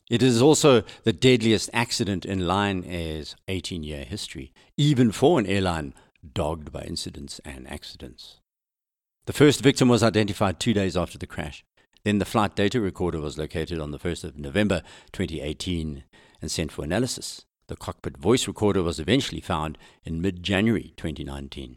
It 0.08 0.22
is 0.22 0.40
also 0.40 0.82
the 1.04 1.12
deadliest 1.12 1.68
accident 1.74 2.24
in 2.24 2.46
Lion 2.46 2.82
Air's 2.86 3.36
18 3.48 3.82
year 3.82 4.04
history, 4.04 4.50
even 4.78 5.12
for 5.12 5.38
an 5.38 5.44
airline 5.44 5.92
dogged 6.32 6.72
by 6.72 6.80
incidents 6.84 7.38
and 7.44 7.70
accidents. 7.70 8.40
The 9.26 9.34
first 9.34 9.60
victim 9.60 9.90
was 9.90 10.02
identified 10.02 10.58
two 10.58 10.72
days 10.72 10.96
after 10.96 11.18
the 11.18 11.26
crash. 11.26 11.66
Then 12.08 12.20
the 12.20 12.24
flight 12.24 12.56
data 12.56 12.80
recorder 12.80 13.20
was 13.20 13.36
located 13.36 13.78
on 13.78 13.90
the 13.90 13.98
1st 13.98 14.24
of 14.24 14.38
November 14.38 14.80
2018 15.12 16.04
and 16.40 16.50
sent 16.50 16.72
for 16.72 16.82
analysis. 16.82 17.44
The 17.66 17.76
cockpit 17.76 18.16
voice 18.16 18.48
recorder 18.48 18.82
was 18.82 18.98
eventually 18.98 19.42
found 19.42 19.76
in 20.04 20.22
mid 20.22 20.42
January 20.42 20.94
2019. 20.96 21.76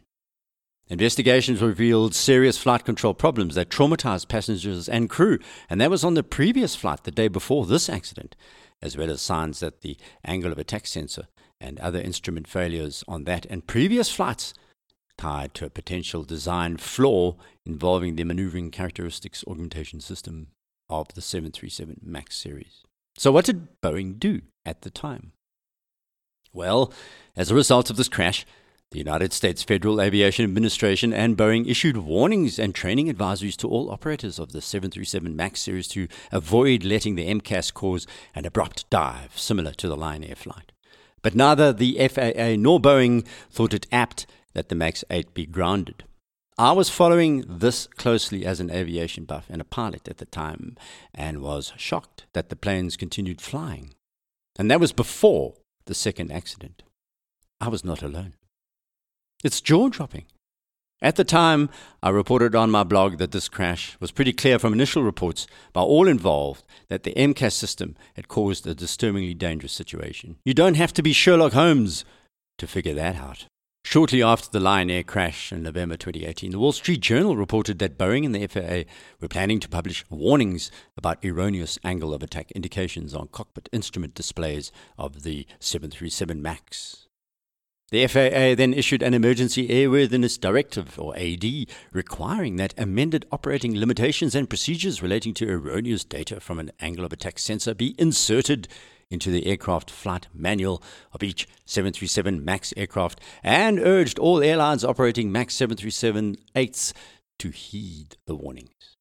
Investigations 0.88 1.60
revealed 1.60 2.14
serious 2.14 2.56
flight 2.56 2.86
control 2.86 3.12
problems 3.12 3.56
that 3.56 3.68
traumatized 3.68 4.28
passengers 4.28 4.88
and 4.88 5.10
crew, 5.10 5.38
and 5.68 5.78
that 5.82 5.90
was 5.90 6.02
on 6.02 6.14
the 6.14 6.22
previous 6.22 6.74
flight 6.74 7.04
the 7.04 7.10
day 7.10 7.28
before 7.28 7.66
this 7.66 7.90
accident, 7.90 8.34
as 8.80 8.96
well 8.96 9.10
as 9.10 9.20
signs 9.20 9.60
that 9.60 9.82
the 9.82 9.98
angle 10.24 10.50
of 10.50 10.58
attack 10.58 10.86
sensor 10.86 11.28
and 11.60 11.78
other 11.78 12.00
instrument 12.00 12.48
failures 12.48 13.04
on 13.06 13.24
that 13.24 13.44
and 13.50 13.66
previous 13.66 14.10
flights 14.10 14.54
tied 15.22 15.54
to 15.54 15.64
a 15.64 15.70
potential 15.70 16.24
design 16.24 16.76
flaw 16.76 17.36
involving 17.64 18.16
the 18.16 18.24
maneuvering 18.24 18.72
characteristics 18.72 19.44
augmentation 19.46 20.00
system 20.00 20.48
of 20.90 21.06
the 21.14 21.20
737 21.20 22.00
MAX 22.02 22.36
series. 22.36 22.82
So, 23.16 23.30
what 23.30 23.44
did 23.44 23.68
Boeing 23.80 24.18
do 24.18 24.42
at 24.66 24.82
the 24.82 24.90
time? 24.90 25.30
Well, 26.52 26.92
as 27.36 27.52
a 27.52 27.54
result 27.54 27.88
of 27.88 27.96
this 27.96 28.08
crash, 28.08 28.44
the 28.90 28.98
United 28.98 29.32
States 29.32 29.62
Federal 29.62 30.00
Aviation 30.00 30.44
Administration 30.44 31.12
and 31.12 31.36
Boeing 31.36 31.70
issued 31.70 31.98
warnings 31.98 32.58
and 32.58 32.74
training 32.74 33.06
advisories 33.06 33.56
to 33.58 33.68
all 33.68 33.92
operators 33.92 34.40
of 34.40 34.50
the 34.50 34.60
737 34.60 35.36
MAX 35.36 35.60
series 35.60 35.86
to 35.88 36.08
avoid 36.32 36.82
letting 36.82 37.14
the 37.14 37.28
MCAS 37.28 37.72
cause 37.72 38.08
an 38.34 38.44
abrupt 38.44 38.90
dive 38.90 39.38
similar 39.38 39.72
to 39.74 39.86
the 39.86 39.96
Lion 39.96 40.24
Air 40.24 40.34
flight. 40.34 40.72
But 41.22 41.36
neither 41.36 41.72
the 41.72 41.96
FAA 42.08 42.56
nor 42.58 42.80
Boeing 42.80 43.24
thought 43.50 43.72
it 43.72 43.86
apt 43.92 44.26
that 44.54 44.68
the 44.68 44.74
MAX 44.74 45.04
8 45.10 45.34
be 45.34 45.46
grounded. 45.46 46.04
I 46.58 46.72
was 46.72 46.90
following 46.90 47.44
this 47.48 47.86
closely 47.96 48.44
as 48.44 48.60
an 48.60 48.70
aviation 48.70 49.24
buff 49.24 49.46
and 49.48 49.60
a 49.60 49.64
pilot 49.64 50.06
at 50.06 50.18
the 50.18 50.26
time 50.26 50.76
and 51.14 51.40
was 51.40 51.72
shocked 51.76 52.26
that 52.34 52.50
the 52.50 52.56
planes 52.56 52.96
continued 52.96 53.40
flying. 53.40 53.94
And 54.58 54.70
that 54.70 54.80
was 54.80 54.92
before 54.92 55.54
the 55.86 55.94
second 55.94 56.30
accident. 56.30 56.82
I 57.60 57.68
was 57.68 57.84
not 57.84 58.02
alone. 58.02 58.34
It's 59.42 59.60
jaw 59.60 59.88
dropping. 59.88 60.26
At 61.00 61.16
the 61.16 61.24
time, 61.24 61.68
I 62.00 62.10
reported 62.10 62.54
on 62.54 62.70
my 62.70 62.84
blog 62.84 63.18
that 63.18 63.32
this 63.32 63.48
crash 63.48 63.96
was 63.98 64.12
pretty 64.12 64.32
clear 64.32 64.60
from 64.60 64.72
initial 64.72 65.02
reports 65.02 65.48
by 65.72 65.80
all 65.80 66.06
involved 66.06 66.64
that 66.88 67.02
the 67.02 67.14
MCAS 67.14 67.54
system 67.54 67.96
had 68.14 68.28
caused 68.28 68.66
a 68.66 68.74
disturbingly 68.74 69.34
dangerous 69.34 69.72
situation. 69.72 70.36
You 70.44 70.54
don't 70.54 70.76
have 70.76 70.92
to 70.92 71.02
be 71.02 71.12
Sherlock 71.12 71.54
Holmes 71.54 72.04
to 72.58 72.68
figure 72.68 72.94
that 72.94 73.16
out. 73.16 73.46
Shortly 73.84 74.22
after 74.22 74.48
the 74.50 74.60
Lion 74.60 74.90
Air 74.90 75.02
crash 75.02 75.52
in 75.52 75.64
November 75.64 75.96
2018, 75.96 76.52
the 76.52 76.58
Wall 76.58 76.72
Street 76.72 77.00
Journal 77.00 77.36
reported 77.36 77.78
that 77.80 77.98
Boeing 77.98 78.24
and 78.24 78.34
the 78.34 78.46
FAA 78.46 78.90
were 79.20 79.28
planning 79.28 79.60
to 79.60 79.68
publish 79.68 80.04
warnings 80.08 80.70
about 80.96 81.22
erroneous 81.22 81.78
angle 81.84 82.14
of 82.14 82.22
attack 82.22 82.50
indications 82.52 83.14
on 83.14 83.28
cockpit 83.28 83.68
instrument 83.70 84.14
displays 84.14 84.72
of 84.96 85.24
the 85.24 85.46
737 85.60 86.40
MAX. 86.40 87.06
The 87.90 88.06
FAA 88.06 88.54
then 88.54 88.72
issued 88.72 89.02
an 89.02 89.12
emergency 89.12 89.68
airworthiness 89.68 90.40
directive, 90.40 90.98
or 90.98 91.14
AD, 91.18 91.44
requiring 91.92 92.56
that 92.56 92.72
amended 92.78 93.26
operating 93.30 93.78
limitations 93.78 94.34
and 94.34 94.48
procedures 94.48 95.02
relating 95.02 95.34
to 95.34 95.50
erroneous 95.50 96.02
data 96.02 96.40
from 96.40 96.58
an 96.58 96.70
angle 96.80 97.04
of 97.04 97.12
attack 97.12 97.38
sensor 97.38 97.74
be 97.74 97.94
inserted 97.98 98.68
into 99.12 99.30
the 99.30 99.46
aircraft 99.46 99.90
flight 99.90 100.28
manual 100.32 100.82
of 101.12 101.22
each 101.22 101.46
737 101.64 102.44
MAX 102.44 102.72
aircraft 102.76 103.20
and 103.42 103.78
urged 103.78 104.18
all 104.18 104.42
airlines 104.42 104.84
operating 104.84 105.30
MAX 105.30 105.54
737 105.54 106.36
8s 106.56 106.92
to 107.38 107.50
heed 107.50 108.16
the 108.26 108.34
warnings. 108.34 108.96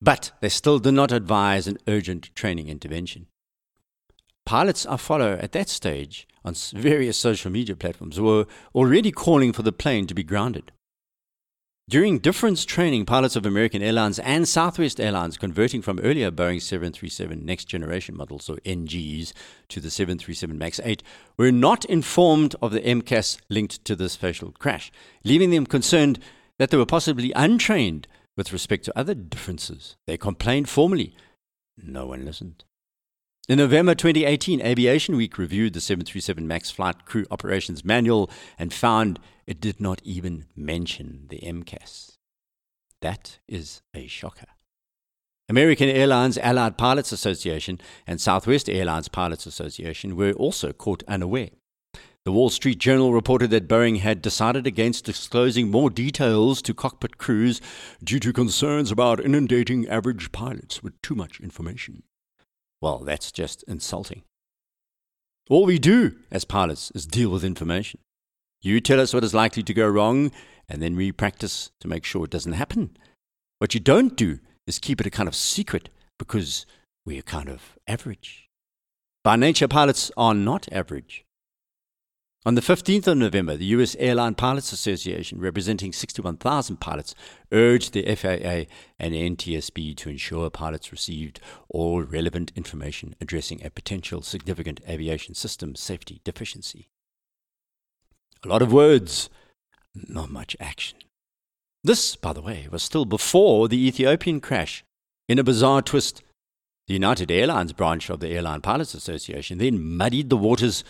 But 0.00 0.32
they 0.40 0.48
still 0.48 0.78
do 0.78 0.92
not 0.92 1.12
advise 1.12 1.66
an 1.66 1.78
urgent 1.88 2.34
training 2.34 2.68
intervention. 2.68 3.26
Pilots 4.44 4.86
I 4.86 4.96
follow 4.96 5.32
at 5.40 5.52
that 5.52 5.68
stage 5.68 6.28
on 6.44 6.54
various 6.74 7.16
social 7.16 7.50
media 7.50 7.74
platforms 7.74 8.20
were 8.20 8.46
already 8.74 9.10
calling 9.10 9.52
for 9.52 9.62
the 9.62 9.72
plane 9.72 10.06
to 10.06 10.14
be 10.14 10.22
grounded. 10.22 10.70
During 11.88 12.18
difference 12.18 12.64
training, 12.64 13.04
pilots 13.04 13.36
of 13.36 13.46
American 13.46 13.80
Airlines 13.80 14.18
and 14.18 14.48
Southwest 14.48 14.98
Airlines 14.98 15.36
converting 15.36 15.82
from 15.82 16.00
earlier 16.00 16.32
Boeing 16.32 16.60
737 16.60 17.46
next 17.46 17.66
generation 17.66 18.16
models, 18.16 18.50
or 18.50 18.56
NGs, 18.64 19.32
to 19.68 19.78
the 19.78 19.88
737 19.88 20.58
MAX 20.58 20.80
8 20.82 21.04
were 21.36 21.52
not 21.52 21.84
informed 21.84 22.56
of 22.60 22.72
the 22.72 22.80
MCAS 22.80 23.38
linked 23.48 23.84
to 23.84 23.94
this 23.94 24.16
fatal 24.16 24.50
crash, 24.50 24.90
leaving 25.22 25.50
them 25.50 25.64
concerned 25.64 26.18
that 26.58 26.70
they 26.70 26.76
were 26.76 26.86
possibly 26.86 27.30
untrained 27.36 28.08
with 28.36 28.52
respect 28.52 28.84
to 28.86 28.98
other 28.98 29.14
differences. 29.14 29.94
They 30.08 30.16
complained 30.16 30.68
formally. 30.68 31.14
No 31.78 32.06
one 32.06 32.24
listened. 32.24 32.64
In 33.48 33.58
November 33.58 33.94
2018, 33.94 34.60
Aviation 34.60 35.14
Week 35.16 35.38
reviewed 35.38 35.72
the 35.72 35.80
737 35.80 36.48
MAX 36.48 36.72
flight 36.72 37.04
crew 37.04 37.26
operations 37.30 37.84
manual 37.84 38.28
and 38.58 38.74
found 38.74 39.20
it 39.46 39.60
did 39.60 39.80
not 39.80 40.02
even 40.02 40.46
mention 40.56 41.26
the 41.28 41.38
MCAS. 41.38 42.16
That 43.02 43.38
is 43.46 43.82
a 43.94 44.08
shocker. 44.08 44.48
American 45.48 45.88
Airlines 45.88 46.38
Allied 46.38 46.76
Pilots 46.76 47.12
Association 47.12 47.80
and 48.04 48.20
Southwest 48.20 48.68
Airlines 48.68 49.06
Pilots 49.06 49.46
Association 49.46 50.16
were 50.16 50.32
also 50.32 50.72
caught 50.72 51.04
unaware. 51.06 51.50
The 52.24 52.32
Wall 52.32 52.50
Street 52.50 52.78
Journal 52.78 53.12
reported 53.12 53.50
that 53.50 53.68
Boeing 53.68 54.00
had 54.00 54.22
decided 54.22 54.66
against 54.66 55.04
disclosing 55.04 55.70
more 55.70 55.88
details 55.88 56.60
to 56.62 56.74
cockpit 56.74 57.16
crews 57.16 57.60
due 58.02 58.18
to 58.18 58.32
concerns 58.32 58.90
about 58.90 59.20
inundating 59.20 59.86
average 59.86 60.32
pilots 60.32 60.82
with 60.82 61.00
too 61.00 61.14
much 61.14 61.38
information. 61.38 62.02
Well, 62.86 62.98
that's 62.98 63.32
just 63.32 63.64
insulting. 63.64 64.22
All 65.50 65.66
we 65.66 65.76
do 65.76 66.18
as 66.30 66.44
pilots 66.44 66.92
is 66.94 67.04
deal 67.04 67.30
with 67.30 67.42
information. 67.42 67.98
You 68.62 68.80
tell 68.80 69.00
us 69.00 69.12
what 69.12 69.24
is 69.24 69.34
likely 69.34 69.64
to 69.64 69.74
go 69.74 69.88
wrong, 69.88 70.30
and 70.68 70.80
then 70.80 70.94
we 70.94 71.10
practice 71.10 71.72
to 71.80 71.88
make 71.88 72.04
sure 72.04 72.26
it 72.26 72.30
doesn't 72.30 72.52
happen. 72.52 72.96
What 73.58 73.74
you 73.74 73.80
don't 73.80 74.16
do 74.16 74.38
is 74.68 74.78
keep 74.78 75.00
it 75.00 75.06
a 75.08 75.10
kind 75.10 75.28
of 75.28 75.34
secret 75.34 75.88
because 76.16 76.64
we're 77.04 77.22
kind 77.22 77.48
of 77.48 77.76
average. 77.88 78.46
By 79.24 79.34
nature, 79.34 79.66
pilots 79.66 80.12
are 80.16 80.32
not 80.32 80.68
average. 80.70 81.24
On 82.46 82.54
the 82.54 82.60
15th 82.60 83.08
of 83.08 83.18
November, 83.18 83.56
the 83.56 83.64
U.S. 83.64 83.96
Airline 83.98 84.36
Pilots 84.36 84.70
Association, 84.70 85.40
representing 85.40 85.92
61,000 85.92 86.76
pilots, 86.76 87.12
urged 87.50 87.92
the 87.92 88.04
FAA 88.14 88.70
and 89.00 89.14
NTSB 89.14 89.96
to 89.96 90.10
ensure 90.10 90.48
pilots 90.48 90.92
received 90.92 91.40
all 91.68 92.02
relevant 92.02 92.52
information 92.54 93.16
addressing 93.20 93.64
a 93.64 93.70
potential 93.70 94.22
significant 94.22 94.80
aviation 94.88 95.34
system 95.34 95.74
safety 95.74 96.20
deficiency. 96.22 96.86
A 98.44 98.48
lot 98.48 98.62
of 98.62 98.72
words, 98.72 99.28
not 99.92 100.30
much 100.30 100.56
action. 100.60 100.98
This, 101.82 102.14
by 102.14 102.32
the 102.32 102.42
way, 102.42 102.68
was 102.70 102.84
still 102.84 103.06
before 103.06 103.66
the 103.66 103.88
Ethiopian 103.88 104.40
crash. 104.40 104.84
In 105.28 105.40
a 105.40 105.44
bizarre 105.44 105.82
twist, 105.82 106.22
the 106.86 106.94
United 106.94 107.28
Airlines 107.28 107.72
branch 107.72 108.08
of 108.08 108.20
the 108.20 108.28
Airline 108.28 108.60
Pilots 108.60 108.94
Association 108.94 109.58
then 109.58 109.96
muddied 109.96 110.30
the 110.30 110.36
waters 110.36 110.84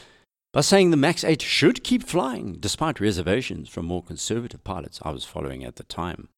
by 0.56 0.62
saying 0.62 0.90
the 0.90 0.96
MAX 0.96 1.22
8 1.22 1.42
should 1.42 1.84
keep 1.84 2.02
flying 2.02 2.54
despite 2.54 2.98
reservations 2.98 3.68
from 3.68 3.84
more 3.84 4.02
conservative 4.02 4.64
pilots 4.64 4.98
I 5.02 5.10
was 5.10 5.22
following 5.22 5.62
at 5.64 5.76
the 5.76 5.82
time. 5.82 6.30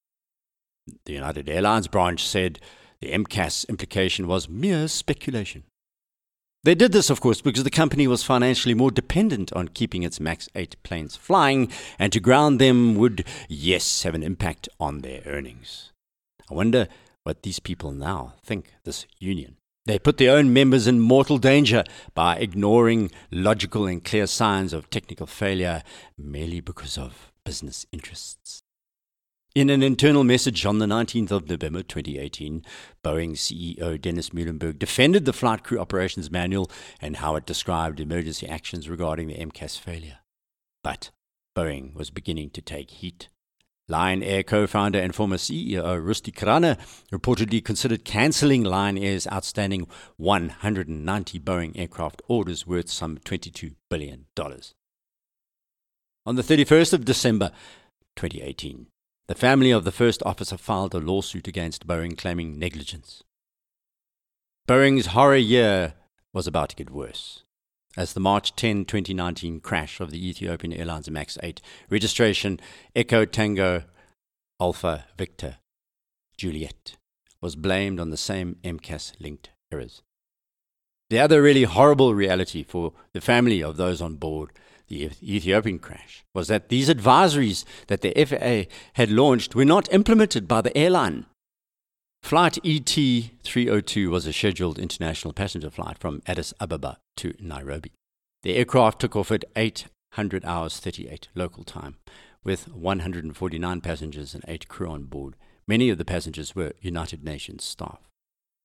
The 1.04 1.12
United 1.12 1.48
Airlines 1.48 1.86
branch 1.86 2.26
said 2.26 2.58
the 3.00 3.12
MCAS 3.12 3.68
implication 3.68 4.26
was 4.26 4.48
mere 4.48 4.88
speculation. 4.88 5.62
They 6.64 6.74
did 6.74 6.90
this, 6.90 7.10
of 7.10 7.20
course, 7.20 7.40
because 7.40 7.62
the 7.62 7.70
company 7.70 8.08
was 8.08 8.24
financially 8.24 8.74
more 8.74 8.90
dependent 8.90 9.52
on 9.52 9.68
keeping 9.68 10.02
its 10.02 10.18
MAX 10.18 10.48
8 10.56 10.74
planes 10.82 11.14
flying, 11.14 11.70
and 11.96 12.12
to 12.12 12.18
ground 12.18 12.60
them 12.60 12.96
would, 12.96 13.24
yes, 13.48 14.02
have 14.02 14.16
an 14.16 14.24
impact 14.24 14.68
on 14.80 15.02
their 15.02 15.22
earnings. 15.26 15.92
I 16.50 16.54
wonder 16.54 16.88
what 17.22 17.44
these 17.44 17.60
people 17.60 17.92
now 17.92 18.34
think, 18.42 18.74
this 18.82 19.06
union. 19.20 19.58
They 19.88 19.98
put 19.98 20.18
their 20.18 20.36
own 20.36 20.52
members 20.52 20.86
in 20.86 21.00
mortal 21.00 21.38
danger 21.38 21.82
by 22.12 22.36
ignoring 22.36 23.10
logical 23.30 23.86
and 23.86 24.04
clear 24.04 24.26
signs 24.26 24.74
of 24.74 24.90
technical 24.90 25.26
failure 25.26 25.82
merely 26.18 26.60
because 26.60 26.98
of 26.98 27.32
business 27.42 27.86
interests. 27.90 28.62
In 29.54 29.70
an 29.70 29.82
internal 29.82 30.24
message 30.24 30.66
on 30.66 30.78
the 30.78 30.84
19th 30.84 31.30
of 31.30 31.48
November 31.48 31.82
2018, 31.82 32.66
Boeing 33.02 33.32
CEO 33.32 33.98
Dennis 33.98 34.34
Muilenburg 34.34 34.78
defended 34.78 35.24
the 35.24 35.32
Flight 35.32 35.64
Crew 35.64 35.78
Operations 35.78 36.30
Manual 36.30 36.70
and 37.00 37.16
how 37.16 37.34
it 37.36 37.46
described 37.46 37.98
emergency 37.98 38.46
actions 38.46 38.90
regarding 38.90 39.28
the 39.28 39.38
MCAS 39.38 39.80
failure. 39.80 40.18
But 40.84 41.12
Boeing 41.56 41.94
was 41.94 42.10
beginning 42.10 42.50
to 42.50 42.60
take 42.60 42.90
heat. 42.90 43.30
Lion 43.88 44.22
Air 44.22 44.42
co 44.42 44.66
founder 44.66 45.00
and 45.00 45.14
former 45.14 45.36
CEO 45.36 45.82
Rusdi 45.82 46.32
Kirana 46.32 46.78
reportedly 47.10 47.64
considered 47.64 48.04
cancelling 48.04 48.62
Lion 48.62 48.98
Air's 48.98 49.26
outstanding 49.28 49.88
190 50.16 51.40
Boeing 51.40 51.78
aircraft 51.78 52.20
orders 52.28 52.66
worth 52.66 52.90
some 52.90 53.16
$22 53.18 53.74
billion. 53.88 54.26
On 56.26 56.36
the 56.36 56.42
31st 56.42 56.92
of 56.92 57.04
December 57.06 57.50
2018, 58.16 58.88
the 59.26 59.34
family 59.34 59.70
of 59.70 59.84
the 59.84 59.92
first 59.92 60.22
officer 60.24 60.58
filed 60.58 60.94
a 60.94 60.98
lawsuit 60.98 61.48
against 61.48 61.86
Boeing 61.86 62.16
claiming 62.16 62.58
negligence. 62.58 63.22
Boeing's 64.68 65.06
horror 65.06 65.36
year 65.36 65.94
was 66.34 66.46
about 66.46 66.68
to 66.68 66.76
get 66.76 66.90
worse 66.90 67.44
as 67.98 68.12
the 68.12 68.20
March 68.20 68.54
10, 68.54 68.84
2019 68.84 69.58
crash 69.58 69.98
of 69.98 70.12
the 70.12 70.28
Ethiopian 70.28 70.72
Airlines 70.72 71.10
MAX 71.10 71.36
8, 71.42 71.60
registration 71.90 72.60
Echo 72.94 73.24
Tango 73.24 73.82
Alpha 74.60 75.06
Victor 75.18 75.56
Juliet, 76.36 76.96
was 77.40 77.56
blamed 77.56 77.98
on 77.98 78.10
the 78.10 78.16
same 78.16 78.54
MCAS 78.62 79.14
linked 79.18 79.50
errors. 79.72 80.02
The 81.10 81.18
other 81.18 81.42
really 81.42 81.64
horrible 81.64 82.14
reality 82.14 82.62
for 82.62 82.92
the 83.14 83.20
family 83.20 83.64
of 83.64 83.76
those 83.76 84.00
on 84.00 84.14
board 84.14 84.52
the 84.86 85.10
Ethiopian 85.20 85.80
crash 85.80 86.24
was 86.32 86.46
that 86.46 86.68
these 86.68 86.88
advisories 86.88 87.64
that 87.88 88.02
the 88.02 88.12
FAA 88.12 88.72
had 88.92 89.10
launched 89.10 89.56
were 89.56 89.64
not 89.64 89.92
implemented 89.92 90.46
by 90.46 90.60
the 90.60 90.76
airline. 90.78 91.26
Flight 92.22 92.58
ET 92.64 92.84
302 92.84 94.10
was 94.10 94.26
a 94.26 94.32
scheduled 94.32 94.78
international 94.78 95.32
passenger 95.32 95.70
flight 95.70 95.96
from 95.98 96.20
Addis 96.26 96.52
Ababa 96.60 96.98
to 97.16 97.32
Nairobi. 97.40 97.92
The 98.42 98.56
aircraft 98.56 99.00
took 99.00 99.16
off 99.16 99.32
at 99.32 99.46
800 99.56 100.44
hours 100.44 100.78
38 100.78 101.28
local 101.34 101.64
time, 101.64 101.96
with 102.44 102.68
149 102.68 103.80
passengers 103.80 104.34
and 104.34 104.44
8 104.46 104.68
crew 104.68 104.90
on 104.90 105.04
board. 105.04 105.36
Many 105.66 105.88
of 105.88 105.96
the 105.96 106.04
passengers 106.04 106.54
were 106.54 106.72
United 106.80 107.24
Nations 107.24 107.64
staff. 107.64 108.08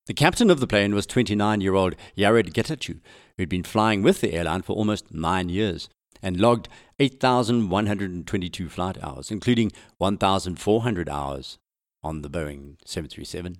The 0.08 0.14
captain 0.14 0.50
of 0.50 0.60
the 0.60 0.68
plane 0.68 0.94
was 0.94 1.06
29 1.06 1.62
year 1.62 1.76
old 1.76 1.96
Yared 2.18 2.52
Getachew, 2.52 3.00
who 3.38 3.42
had 3.42 3.50
been 3.50 3.64
flying 3.64 4.02
with 4.02 4.20
the 4.20 4.34
airline 4.34 4.64
for 4.64 4.76
almost 4.76 5.14
nine 5.14 5.48
years 5.48 5.88
and 6.22 6.40
logged 6.40 6.68
8,122 7.00 8.70
flight 8.70 8.98
hours, 9.02 9.32
including 9.32 9.72
1,400 10.00 11.08
hours 11.08 11.58
on 12.04 12.22
the 12.22 12.30
Boeing 12.30 12.76
737. 12.86 13.58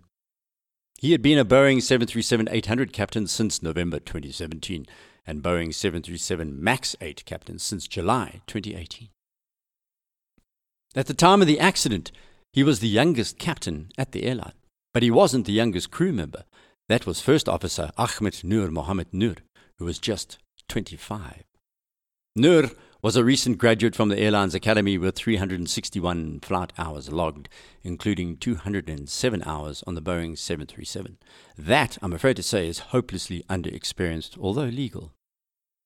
He 1.00 1.12
had 1.12 1.22
been 1.22 1.38
a 1.38 1.46
Boeing 1.46 1.82
737 1.82 2.48
800 2.50 2.94
captain 2.94 3.28
since 3.28 3.62
November 3.62 4.00
2017 4.00 4.86
and 5.26 5.44
Boeing 5.44 5.74
737 5.74 6.64
MAX 6.64 6.96
8 7.02 7.26
captain 7.26 7.60
since 7.60 7.88
July 7.88 8.42
2018. 8.48 9.10
At 10.96 11.08
the 11.08 11.14
time 11.14 11.42
of 11.42 11.48
the 11.48 11.60
accident, 11.60 12.12
he 12.52 12.64
was 12.64 12.80
the 12.80 12.88
youngest 12.88 13.40
captain 13.40 13.90
at 13.98 14.12
the 14.12 14.24
airline, 14.24 14.54
but 14.94 15.04
he 15.04 15.10
wasn't 15.10 15.46
the 15.46 15.54
youngest 15.54 15.92
crew 15.92 16.14
member. 16.14 16.44
That 16.88 17.08
was 17.08 17.20
First 17.20 17.50
Officer 17.50 17.92
Ahmed 17.98 18.44
Nur 18.44 18.70
Mohammed 18.70 19.08
Nur, 19.12 19.36
who 19.80 19.86
was 19.86 19.98
just 19.98 20.38
25. 20.70 21.44
Nur 22.36 22.70
was 23.04 23.18
a 23.18 23.24
recent 23.24 23.58
graduate 23.58 23.98
from 23.98 24.08
the 24.08 24.18
Airlines 24.18 24.56
Academy 24.56 24.98
with 24.98 25.14
361 25.18 26.40
flight 26.40 26.72
hours 26.78 27.12
logged, 27.12 27.50
including 27.84 28.38
207 28.38 29.44
hours 29.46 29.84
on 29.86 29.96
the 29.96 30.02
Boeing 30.02 30.38
737. 30.38 31.18
That, 31.58 31.98
I'm 32.02 32.14
afraid 32.14 32.38
to 32.38 32.44
say, 32.44 32.66
is 32.66 32.80
hopelessly 32.80 33.44
underexperienced, 33.50 34.38
although 34.40 34.64
legal. 34.64 35.12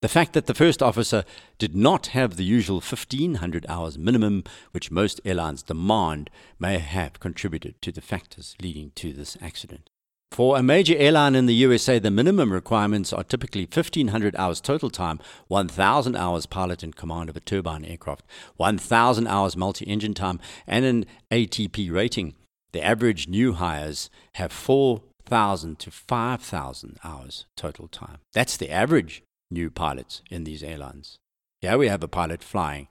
The 0.04 0.08
fact 0.08 0.34
that 0.34 0.46
the 0.46 0.54
first 0.54 0.84
officer 0.84 1.24
did 1.58 1.76
not 1.76 2.08
have 2.08 2.38
the 2.38 2.46
usual 2.46 2.78
1500 2.78 3.66
hours 3.68 3.98
minimum, 3.98 4.44
which 4.70 4.92
most 4.92 5.20
airlines 5.26 5.64
demand, 5.64 6.30
may 6.60 6.78
have 6.78 7.20
contributed 7.20 7.82
to 7.82 7.92
the 7.92 8.00
factors 8.00 8.56
leading 8.62 8.92
to 8.92 9.12
this 9.12 9.36
accident. 9.42 9.90
For 10.32 10.58
a 10.58 10.62
major 10.62 10.96
airline 10.96 11.34
in 11.34 11.48
the 11.48 11.56
USA, 11.56 11.98
the 11.98 12.12
minimum 12.12 12.54
requirements 12.54 13.12
are 13.12 13.24
typically 13.24 13.64
1,500 13.64 14.36
hours 14.36 14.62
total 14.62 14.92
time, 14.92 15.20
1,000 15.48 16.16
hours 16.16 16.46
pilot 16.46 16.84
in 16.84 16.94
command 16.94 17.30
of 17.30 17.36
a 17.36 17.40
turbine 17.40 17.84
aircraft, 17.84 18.24
1,000 18.58 19.26
hours 19.26 19.58
multi 19.58 19.86
engine 19.86 20.14
time, 20.14 20.40
and 20.68 20.86
an 20.86 21.06
ATP 21.32 21.92
rating. 21.92 22.36
The 22.72 22.84
average 22.84 23.28
new 23.28 23.54
hires 23.54 24.12
have 24.36 24.52
4,000 24.52 25.80
to 25.80 25.90
5,000 25.90 27.00
hours 27.04 27.46
total 27.56 27.88
time. 27.88 28.20
That's 28.34 28.58
the 28.58 28.70
average 28.70 29.24
new 29.50 29.72
pilots 29.72 30.22
in 30.30 30.44
these 30.44 30.62
airlines. 30.62 31.18
Here 31.62 31.78
we 31.78 31.88
have 31.88 32.04
a 32.04 32.08
pilot 32.08 32.44
flying 32.44 32.88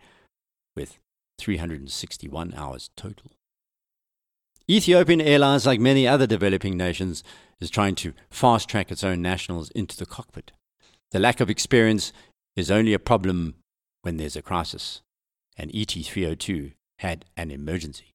with 0.74 0.98
361 1.38 2.54
hours 2.56 2.90
total. 2.96 3.35
Ethiopian 4.68 5.20
Airlines, 5.20 5.64
like 5.64 5.78
many 5.78 6.08
other 6.08 6.26
developing 6.26 6.76
nations, 6.76 7.22
is 7.60 7.70
trying 7.70 7.94
to 7.94 8.12
fast 8.30 8.68
track 8.68 8.90
its 8.90 9.04
own 9.04 9.22
nationals 9.22 9.70
into 9.70 9.96
the 9.96 10.06
cockpit. 10.06 10.50
The 11.12 11.20
lack 11.20 11.38
of 11.40 11.48
experience 11.48 12.12
is 12.56 12.68
only 12.68 12.92
a 12.92 12.98
problem 12.98 13.54
when 14.02 14.16
there's 14.16 14.34
a 14.34 14.42
crisis, 14.42 15.02
and 15.56 15.70
ET 15.72 15.92
302 15.92 16.72
had 16.98 17.26
an 17.36 17.52
emergency. 17.52 18.14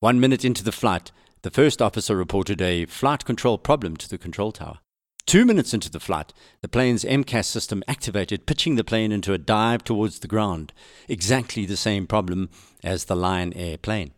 One 0.00 0.18
minute 0.18 0.44
into 0.44 0.64
the 0.64 0.72
flight, 0.72 1.12
the 1.42 1.50
first 1.50 1.80
officer 1.80 2.16
reported 2.16 2.60
a 2.60 2.86
flight 2.86 3.24
control 3.24 3.56
problem 3.56 3.96
to 3.98 4.08
the 4.08 4.18
control 4.18 4.50
tower. 4.50 4.80
Two 5.26 5.44
minutes 5.44 5.72
into 5.72 5.92
the 5.92 6.00
flight, 6.00 6.32
the 6.60 6.68
plane's 6.68 7.04
MCAS 7.04 7.44
system 7.44 7.84
activated, 7.86 8.46
pitching 8.46 8.74
the 8.74 8.82
plane 8.82 9.12
into 9.12 9.32
a 9.32 9.38
dive 9.38 9.84
towards 9.84 10.18
the 10.18 10.28
ground. 10.28 10.72
Exactly 11.08 11.66
the 11.66 11.76
same 11.76 12.08
problem 12.08 12.50
as 12.82 13.04
the 13.04 13.14
Lion 13.14 13.52
Air 13.52 13.78
plane. 13.78 14.12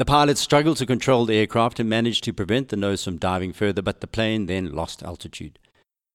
The 0.00 0.06
pilot 0.06 0.38
struggled 0.38 0.78
to 0.78 0.86
control 0.86 1.26
the 1.26 1.34
aircraft 1.34 1.78
and 1.78 1.86
managed 1.86 2.24
to 2.24 2.32
prevent 2.32 2.70
the 2.70 2.76
nose 2.78 3.04
from 3.04 3.18
diving 3.18 3.52
further, 3.52 3.82
but 3.82 4.00
the 4.00 4.06
plane 4.06 4.46
then 4.46 4.72
lost 4.72 5.02
altitude. 5.02 5.58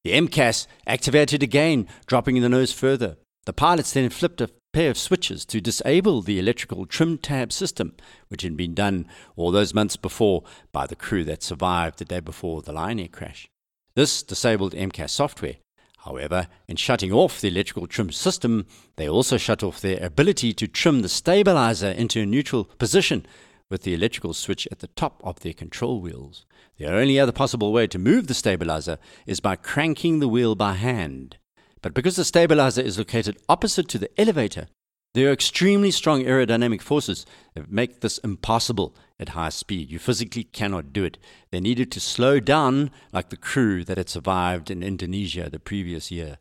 The 0.04 0.14
MCAS 0.14 0.66
activated 0.88 1.44
again, 1.44 1.88
dropping 2.08 2.42
the 2.42 2.50
nose 2.50 2.74
further. 2.74 3.18
The 3.46 3.54
pilots 3.54 3.94
then 3.94 4.10
flipped 4.10 4.42
a 4.42 4.50
pair 4.74 4.90
of 4.90 4.98
switches 4.98 5.46
to 5.46 5.62
disable 5.62 6.24
the 6.24 6.40
electrical 6.40 6.88
trim 6.88 7.20
tab 7.20 7.52
system, 7.52 7.94
which 8.30 8.42
had 8.42 8.58
been 8.58 8.74
done 8.74 9.08
all 9.36 9.52
those 9.52 9.76
months 9.76 9.98
before 9.98 10.44
by 10.72 10.88
the 10.88 10.96
crew 10.96 11.24
that 11.26 11.44
survived 11.44 12.00
the 12.00 12.06
day 12.06 12.22
before 12.22 12.64
the 12.64 12.74
Lion 12.74 13.00
Air 13.00 13.08
crash. 13.08 13.48
This 13.96 14.24
disabled 14.24 14.74
MCAS 14.74 15.12
software. 15.12 15.58
However, 16.00 16.48
in 16.68 16.78
shutting 16.78 17.12
off 17.12 17.40
the 17.40 17.50
electrical 17.50 17.86
trim 17.86 18.12
system, 18.12 18.66
they 18.96 19.08
also 19.08 19.38
shut 19.38 19.62
off 19.62 19.80
their 19.80 20.04
ability 20.04 20.54
to 20.54 20.68
trim 20.68 21.04
the 21.04 21.10
stabilizer 21.10 21.90
into 21.92 22.22
a 22.22 22.26
neutral 22.26 22.64
position, 22.80 23.28
with 23.70 23.84
the 23.84 23.94
electrical 23.94 24.34
switch 24.34 24.68
at 24.72 24.80
the 24.80 24.88
top 24.88 25.22
of 25.24 25.40
their 25.40 25.54
control 25.54 26.00
wheels. 26.00 26.46
The 26.78 26.88
only 26.88 27.20
other 27.20 27.32
possible 27.32 27.74
way 27.74 27.88
to 27.88 28.00
move 28.00 28.28
the 28.28 28.34
stabilizer 28.34 28.98
is 29.26 29.40
by 29.40 29.56
cranking 29.56 30.20
the 30.20 30.28
wheel 30.28 30.56
by 30.56 30.74
hand. 30.74 31.38
But 31.82 31.94
because 31.94 32.16
the 32.16 32.26
stabilizer 32.26 32.82
is 32.82 32.98
located 32.98 33.38
opposite 33.48 33.88
to 33.90 33.98
the 33.98 34.10
elevator, 34.20 34.68
there 35.14 35.30
are 35.30 35.34
extremely 35.34 35.92
strong 35.92 36.24
aerodynamic 36.24 36.82
forces 36.82 37.26
that 37.54 37.72
make 37.72 38.02
this 38.02 38.18
impossible 38.18 38.94
at 39.18 39.30
high 39.30 39.50
speed. 39.50 39.90
You 39.90 39.98
physically 39.98 40.44
cannot 40.44 40.92
do 40.92 41.06
it. 41.06 41.18
They 41.52 41.62
needed 41.62 41.90
to 41.94 42.02
slow 42.02 42.42
down 42.42 42.92
like 43.14 43.30
the 43.30 43.38
crew 43.38 43.86
that 43.86 43.98
had 43.98 44.10
survived 44.10 44.70
in 44.70 44.84
Indonesia 44.84 45.50
the 45.50 45.60
previous 45.60 46.12
year. 46.12 46.40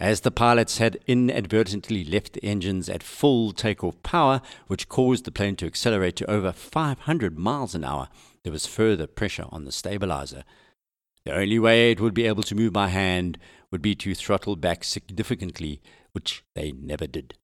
As 0.00 0.22
the 0.22 0.30
pilots 0.30 0.78
had 0.78 0.98
inadvertently 1.06 2.04
left 2.04 2.32
the 2.32 2.44
engines 2.44 2.88
at 2.88 3.02
full 3.02 3.52
takeoff 3.52 4.02
power, 4.02 4.40
which 4.66 4.88
caused 4.88 5.26
the 5.26 5.30
plane 5.30 5.56
to 5.56 5.66
accelerate 5.66 6.16
to 6.16 6.30
over 6.30 6.52
500 6.52 7.38
miles 7.38 7.74
an 7.74 7.84
hour, 7.84 8.08
there 8.42 8.52
was 8.52 8.64
further 8.64 9.06
pressure 9.06 9.44
on 9.50 9.66
the 9.66 9.72
stabilizer. 9.72 10.44
The 11.26 11.34
only 11.36 11.58
way 11.58 11.90
it 11.90 12.00
would 12.00 12.14
be 12.14 12.26
able 12.26 12.42
to 12.44 12.54
move 12.54 12.72
by 12.72 12.88
hand 12.88 13.38
would 13.70 13.82
be 13.82 13.94
to 13.96 14.14
throttle 14.14 14.56
back 14.56 14.84
significantly, 14.84 15.82
which 16.12 16.42
they 16.54 16.72
never 16.72 17.06
did. 17.06 17.34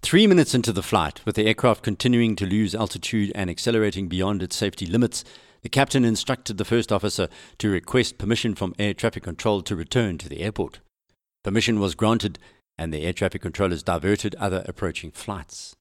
Three 0.00 0.28
minutes 0.28 0.54
into 0.54 0.72
the 0.72 0.84
flight, 0.84 1.26
with 1.26 1.34
the 1.34 1.48
aircraft 1.48 1.82
continuing 1.82 2.36
to 2.36 2.46
lose 2.46 2.72
altitude 2.72 3.32
and 3.34 3.50
accelerating 3.50 4.06
beyond 4.06 4.44
its 4.44 4.54
safety 4.54 4.86
limits, 4.86 5.24
the 5.62 5.68
captain 5.68 6.04
instructed 6.04 6.56
the 6.56 6.64
first 6.64 6.92
officer 6.92 7.28
to 7.58 7.68
request 7.68 8.16
permission 8.16 8.54
from 8.54 8.76
air 8.78 8.94
traffic 8.94 9.24
control 9.24 9.60
to 9.62 9.74
return 9.74 10.18
to 10.18 10.28
the 10.28 10.42
airport. 10.42 10.78
Permission 11.46 11.78
was 11.78 11.94
granted, 11.94 12.40
and 12.76 12.92
the 12.92 13.02
air 13.02 13.12
traffic 13.12 13.40
controllers 13.40 13.84
diverted 13.84 14.34
other 14.34 14.64
approaching 14.66 15.12
flights. 15.12 15.76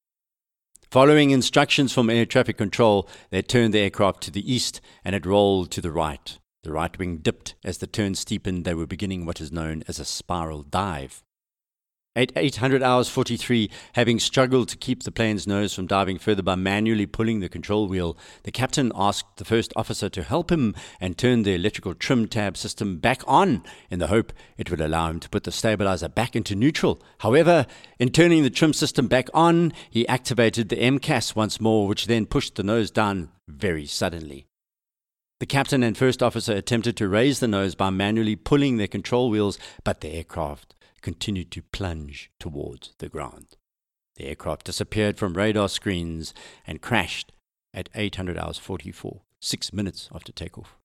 Following 0.91 1.31
instructions 1.31 1.91
from 1.91 2.07
air 2.07 2.27
traffic 2.27 2.55
control, 2.55 3.09
they 3.31 3.41
turned 3.41 3.73
the 3.73 3.79
aircraft 3.79 4.21
to 4.21 4.31
the 4.31 4.53
east 4.53 4.79
and 5.03 5.15
it 5.15 5.25
rolled 5.25 5.71
to 5.71 5.81
the 5.81 5.91
right. 5.91 6.37
The 6.61 6.71
right 6.71 6.95
wing 6.99 7.17
dipped 7.17 7.55
as 7.63 7.79
the 7.79 7.87
turn 7.87 8.13
steepened. 8.13 8.63
They 8.63 8.75
were 8.75 8.85
beginning 8.85 9.25
what 9.25 9.41
is 9.41 9.51
known 9.51 9.83
as 9.87 9.97
a 9.97 10.05
spiral 10.05 10.61
dive. 10.61 11.23
At 12.17 12.31
800 12.37 12.81
hours 12.81 13.09
43, 13.09 13.69
having 13.91 14.21
struggled 14.21 14.69
to 14.69 14.77
keep 14.77 15.03
the 15.03 15.11
plane's 15.11 15.45
nose 15.45 15.73
from 15.73 15.85
diving 15.85 16.17
further 16.17 16.41
by 16.41 16.55
manually 16.55 17.05
pulling 17.05 17.41
the 17.41 17.49
control 17.49 17.89
wheel, 17.89 18.17
the 18.43 18.53
captain 18.53 18.93
asked 18.95 19.35
the 19.35 19.43
first 19.43 19.73
officer 19.75 20.07
to 20.07 20.23
help 20.23 20.49
him 20.49 20.73
and 21.01 21.17
turn 21.17 21.43
the 21.43 21.53
electrical 21.53 21.93
trim 21.93 22.29
tab 22.29 22.55
system 22.55 22.99
back 22.99 23.21
on 23.27 23.63
in 23.89 23.99
the 23.99 24.07
hope 24.07 24.31
it 24.57 24.71
would 24.71 24.79
allow 24.79 25.09
him 25.09 25.19
to 25.19 25.29
put 25.29 25.43
the 25.43 25.51
stabilizer 25.51 26.07
back 26.07 26.37
into 26.37 26.55
neutral. 26.55 27.01
However, 27.17 27.65
in 27.99 28.11
turning 28.11 28.43
the 28.43 28.49
trim 28.49 28.71
system 28.71 29.07
back 29.07 29.27
on, 29.33 29.73
he 29.89 30.07
activated 30.07 30.69
the 30.69 30.77
MCAS 30.77 31.35
once 31.35 31.59
more, 31.59 31.85
which 31.85 32.07
then 32.07 32.27
pushed 32.27 32.55
the 32.55 32.63
nose 32.63 32.91
down 32.91 33.29
very 33.49 33.85
suddenly. 33.85 34.47
The 35.41 35.45
captain 35.45 35.83
and 35.83 35.97
first 35.97 36.23
officer 36.23 36.53
attempted 36.53 36.95
to 36.95 37.09
raise 37.09 37.41
the 37.41 37.47
nose 37.49 37.75
by 37.75 37.89
manually 37.89 38.37
pulling 38.37 38.77
their 38.77 38.87
control 38.87 39.29
wheels, 39.29 39.59
but 39.83 39.99
the 39.99 40.13
aircraft 40.13 40.74
continued 41.05 41.51
to 41.51 41.61
plunge 41.61 42.31
towards 42.39 42.95
the 42.97 43.07
ground. 43.07 43.57
The 44.15 44.25
aircraft 44.25 44.65
disappeared 44.65 45.19
from 45.19 45.35
radar 45.35 45.69
screens 45.69 46.33
and 46.65 46.81
crashed 46.81 47.31
at 47.75 47.89
800 47.93 48.39
hours 48.39 48.57
44, 48.57 49.21
six 49.39 49.71
minutes 49.71 50.09
after 50.15 50.31
takeoff. 50.31 50.77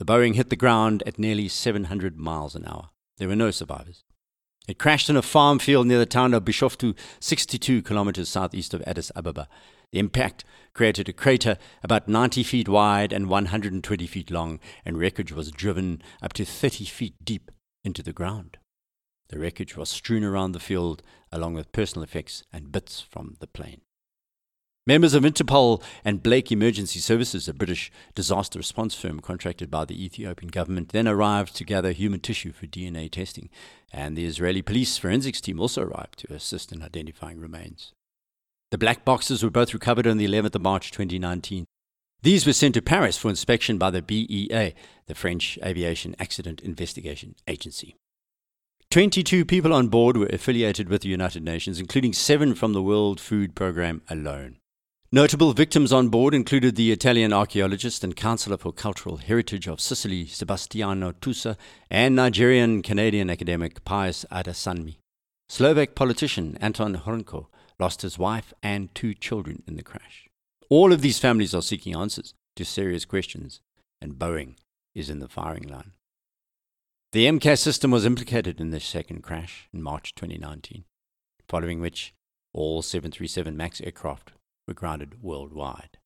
The 0.00 0.04
Boeing 0.04 0.34
hit 0.34 0.50
the 0.50 0.56
ground 0.56 1.04
at 1.06 1.20
nearly 1.20 1.46
700 1.46 2.18
miles 2.18 2.56
an 2.56 2.66
hour. 2.66 2.90
There 3.18 3.28
were 3.28 3.36
no 3.36 3.52
survivors. 3.52 4.02
It 4.66 4.80
crashed 4.80 5.08
in 5.08 5.16
a 5.16 5.22
farm 5.22 5.60
field 5.60 5.86
near 5.86 6.00
the 6.00 6.06
town 6.06 6.34
of 6.34 6.44
Bishoftu, 6.44 6.96
62 7.20 7.82
kilometers 7.82 8.28
southeast 8.28 8.74
of 8.74 8.82
Addis 8.84 9.12
Ababa. 9.14 9.46
The 9.92 10.00
impact 10.00 10.44
created 10.74 11.08
a 11.08 11.12
crater 11.12 11.56
about 11.84 12.08
90 12.08 12.42
feet 12.42 12.68
wide 12.68 13.12
and 13.12 13.28
120 13.28 14.06
feet 14.08 14.28
long, 14.28 14.58
and 14.84 14.98
wreckage 14.98 15.30
was 15.30 15.52
driven 15.52 16.02
up 16.20 16.32
to 16.32 16.44
30 16.44 16.84
feet 16.86 17.14
deep 17.24 17.52
into 17.84 18.02
the 18.02 18.12
ground. 18.12 18.58
The 19.28 19.38
wreckage 19.38 19.76
was 19.76 19.88
strewn 19.88 20.24
around 20.24 20.52
the 20.52 20.60
field, 20.60 21.02
along 21.32 21.54
with 21.54 21.72
personal 21.72 22.04
effects 22.04 22.44
and 22.52 22.72
bits 22.72 23.00
from 23.00 23.36
the 23.40 23.46
plane. 23.46 23.80
Members 24.88 25.14
of 25.14 25.24
Interpol 25.24 25.82
and 26.04 26.22
Blake 26.22 26.52
Emergency 26.52 27.00
Services, 27.00 27.48
a 27.48 27.54
British 27.54 27.90
disaster 28.14 28.60
response 28.60 28.94
firm 28.94 29.18
contracted 29.18 29.68
by 29.68 29.84
the 29.84 30.04
Ethiopian 30.04 30.48
government, 30.48 30.90
then 30.90 31.08
arrived 31.08 31.56
to 31.56 31.64
gather 31.64 31.90
human 31.90 32.20
tissue 32.20 32.52
for 32.52 32.68
DNA 32.68 33.10
testing, 33.10 33.50
and 33.92 34.16
the 34.16 34.24
Israeli 34.24 34.62
police 34.62 34.96
forensics 34.96 35.40
team 35.40 35.58
also 35.58 35.82
arrived 35.82 36.20
to 36.20 36.32
assist 36.32 36.70
in 36.70 36.84
identifying 36.84 37.40
remains. 37.40 37.92
The 38.70 38.78
black 38.78 39.04
boxes 39.04 39.42
were 39.42 39.50
both 39.50 39.74
recovered 39.74 40.06
on 40.06 40.18
the 40.18 40.28
11th 40.28 40.54
of 40.54 40.62
March 40.62 40.92
2019. 40.92 41.64
These 42.22 42.46
were 42.46 42.52
sent 42.52 42.74
to 42.74 42.82
Paris 42.82 43.18
for 43.18 43.28
inspection 43.28 43.78
by 43.78 43.90
the 43.90 44.02
BEA, 44.02 44.72
the 45.06 45.14
French 45.16 45.58
Aviation 45.64 46.14
Accident 46.20 46.60
Investigation 46.60 47.34
Agency. 47.48 47.96
22 48.96 49.44
people 49.44 49.74
on 49.74 49.88
board 49.88 50.16
were 50.16 50.30
affiliated 50.32 50.88
with 50.88 51.02
the 51.02 51.08
United 51.10 51.44
Nations, 51.44 51.78
including 51.78 52.14
seven 52.14 52.54
from 52.54 52.72
the 52.72 52.82
World 52.82 53.20
Food 53.20 53.54
Programme 53.54 54.00
alone. 54.08 54.56
Notable 55.12 55.52
victims 55.52 55.92
on 55.92 56.08
board 56.08 56.32
included 56.32 56.76
the 56.76 56.90
Italian 56.92 57.30
archaeologist 57.30 58.02
and 58.02 58.16
counselor 58.16 58.56
for 58.56 58.72
cultural 58.72 59.18
heritage 59.18 59.68
of 59.68 59.82
Sicily, 59.82 60.24
Sebastiano 60.24 61.12
Tusa, 61.12 61.58
and 61.90 62.16
Nigerian 62.16 62.80
Canadian 62.80 63.28
academic 63.28 63.84
Pius 63.84 64.24
Adesanmi. 64.32 64.96
Slovak 65.50 65.94
politician 65.94 66.56
Anton 66.62 66.96
Hrnko 66.96 67.48
lost 67.78 68.00
his 68.00 68.18
wife 68.18 68.54
and 68.62 68.94
two 68.94 69.12
children 69.12 69.62
in 69.66 69.76
the 69.76 69.82
crash. 69.82 70.26
All 70.70 70.90
of 70.90 71.02
these 71.02 71.18
families 71.18 71.54
are 71.54 71.60
seeking 71.60 71.94
answers 71.94 72.32
to 72.56 72.64
serious 72.64 73.04
questions, 73.04 73.60
and 74.00 74.14
Boeing 74.14 74.54
is 74.94 75.10
in 75.10 75.18
the 75.18 75.28
firing 75.28 75.68
line. 75.68 75.92
The 77.16 77.24
MCAS 77.24 77.60
system 77.60 77.92
was 77.92 78.04
implicated 78.04 78.60
in 78.60 78.72
this 78.72 78.84
second 78.84 79.22
crash 79.22 79.70
in 79.72 79.82
March 79.82 80.14
2019, 80.16 80.84
following 81.48 81.80
which 81.80 82.12
all 82.52 82.82
737 82.82 83.56
MAX 83.56 83.80
aircraft 83.80 84.32
were 84.68 84.74
grounded 84.74 85.22
worldwide. 85.22 85.96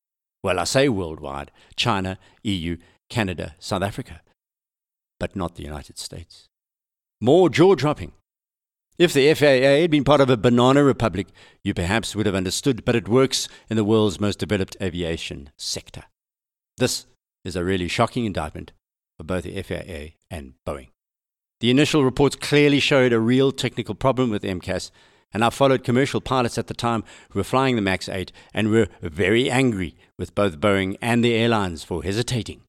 Well, 0.45 0.61
I 0.61 0.63
say 0.63 0.89
worldwide 0.89 1.51
China, 1.75 2.17
EU, 2.45 2.77
Canada, 3.09 3.57
South 3.59 3.83
Africa, 3.83 4.21
but 5.19 5.35
not 5.35 5.57
the 5.57 5.65
United 5.65 5.99
States. 5.99 6.47
More 7.21 7.51
jaw 7.51 7.75
dropping. 7.75 8.13
If 8.97 9.13
the 9.13 9.35
FAA 9.35 9.81
had 9.81 9.91
been 9.91 10.05
part 10.05 10.21
of 10.21 10.31
a 10.31 10.37
banana 10.37 10.85
republic, 10.85 11.27
you 11.65 11.75
perhaps 11.75 12.15
would 12.15 12.27
have 12.27 12.37
understood, 12.37 12.85
but 12.85 12.95
it 12.95 13.09
works 13.09 13.49
in 13.69 13.77
the 13.77 13.83
world's 13.83 14.21
most 14.21 14.39
developed 14.39 14.77
aviation 14.81 15.51
sector. 15.59 16.05
This 16.77 17.07
is 17.45 17.57
a 17.57 17.65
really 17.65 17.89
shocking 17.89 18.27
indictment 18.27 18.71
of 19.19 19.27
both 19.27 19.43
the 19.43 19.61
FAA 19.61 20.15
and 20.31 20.55
Boeing. 20.65 20.91
The 21.61 21.71
initial 21.71 22.05
reports 22.05 22.37
clearly 22.37 22.81
showed 22.81 23.13
a 23.13 23.21
real 23.21 23.53
technical 23.53 23.95
problem 23.95 24.31
with 24.31 24.43
MCAS, 24.43 24.91
and 25.33 25.45
I 25.45 25.51
followed 25.51 25.85
commercial 25.85 26.23
pilots 26.23 26.57
at 26.57 26.69
the 26.69 26.75
time 26.75 27.05
who 27.31 27.39
were 27.39 27.45
flying 27.45 27.77
the 27.77 27.83
MAX 27.83 28.09
8 28.09 28.33
and 28.55 28.71
were 28.71 28.89
very 29.03 29.51
angry 29.51 29.95
with 30.19 30.35
both 30.35 30.59
Boeing 30.59 30.97
and 31.03 31.23
the 31.23 31.35
airlines 31.35 31.85
for 31.85 32.03
hesitating. 32.03 32.63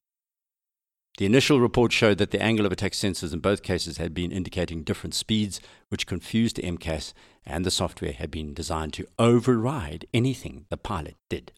The 1.16 1.24
initial 1.24 1.58
report 1.58 1.90
showed 1.92 2.18
that 2.18 2.32
the 2.32 2.42
angle 2.42 2.66
of 2.66 2.72
attack 2.72 2.92
sensors 2.92 3.32
in 3.32 3.40
both 3.40 3.62
cases 3.62 3.96
had 3.96 4.12
been 4.12 4.30
indicating 4.30 4.82
different 4.82 5.14
speeds, 5.14 5.60
which 5.88 6.06
confused 6.06 6.56
MCAS, 6.58 7.14
and 7.46 7.64
the 7.64 7.70
software 7.70 8.12
had 8.12 8.30
been 8.30 8.52
designed 8.52 8.92
to 8.94 9.06
override 9.18 10.06
anything 10.12 10.66
the 10.68 10.76
pilot 10.76 11.16
did. 11.30 11.52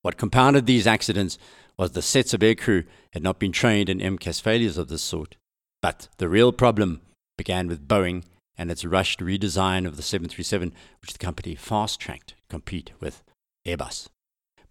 What 0.00 0.16
compounded 0.16 0.64
these 0.64 0.86
accidents 0.86 1.38
was 1.76 1.92
the 1.92 2.02
sets 2.02 2.32
of 2.32 2.40
aircrew 2.40 2.86
had 3.12 3.22
not 3.22 3.38
been 3.38 3.52
trained 3.52 3.90
in 3.90 3.98
MCAS 3.98 4.40
failures 4.40 4.78
of 4.78 4.88
this 4.88 5.02
sort. 5.02 5.36
But 5.82 6.08
the 6.18 6.28
real 6.28 6.52
problem 6.52 7.00
began 7.38 7.66
with 7.66 7.88
Boeing 7.88 8.24
and 8.56 8.70
its 8.70 8.84
rushed 8.84 9.20
redesign 9.20 9.86
of 9.86 9.96
the 9.96 10.02
737, 10.02 10.74
which 11.00 11.12
the 11.12 11.18
company 11.18 11.54
fast 11.54 11.98
tracked 11.98 12.28
to 12.28 12.34
compete 12.50 12.92
with 13.00 13.22
Airbus. 13.66 14.08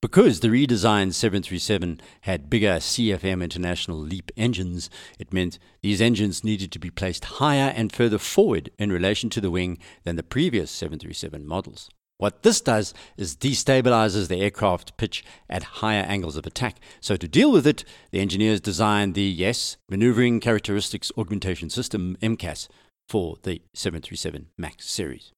Because 0.02 0.40
the 0.40 0.48
redesigned 0.48 1.14
737 1.14 2.00
had 2.22 2.50
bigger 2.50 2.76
CFM 2.76 3.44
International 3.44 3.98
LEAP 3.98 4.32
engines, 4.38 4.90
it 5.18 5.34
meant 5.34 5.60
these 5.82 6.00
engines 6.00 6.44
needed 6.44 6.72
to 6.72 6.80
be 6.80 6.90
placed 6.90 7.26
higher 7.26 7.74
and 7.76 7.92
further 7.92 8.18
forward 8.18 8.70
in 8.80 8.92
relation 8.92 9.30
to 9.32 9.42
the 9.42 9.52
wing 9.52 9.78
than 10.04 10.16
the 10.16 10.24
previous 10.24 10.72
737 10.72 11.46
models. 11.46 11.90
What 12.20 12.44
this 12.44 12.60
does 12.60 12.94
is 13.16 13.38
destabilizes 13.38 14.28
the 14.28 14.42
aircraft 14.42 14.98
pitch 14.98 15.24
at 15.50 15.80
higher 15.80 16.02
angles 16.02 16.36
of 16.36 16.46
attack. 16.46 16.76
So, 17.00 17.16
to 17.16 17.30
deal 17.30 17.50
with 17.50 17.66
it, 17.66 17.86
the 18.12 18.20
engineers 18.20 18.60
designed 18.60 19.16
the 19.16 19.24
yes 19.24 19.78
Maneuvering 19.90 20.42
Characteristics 20.42 21.14
Augmentation 21.18 21.70
System 21.70 22.18
MCAS 22.22 22.68
for 23.08 23.38
the 23.44 23.62
737 23.74 24.48
MAX 24.58 24.90
series. 24.90 25.32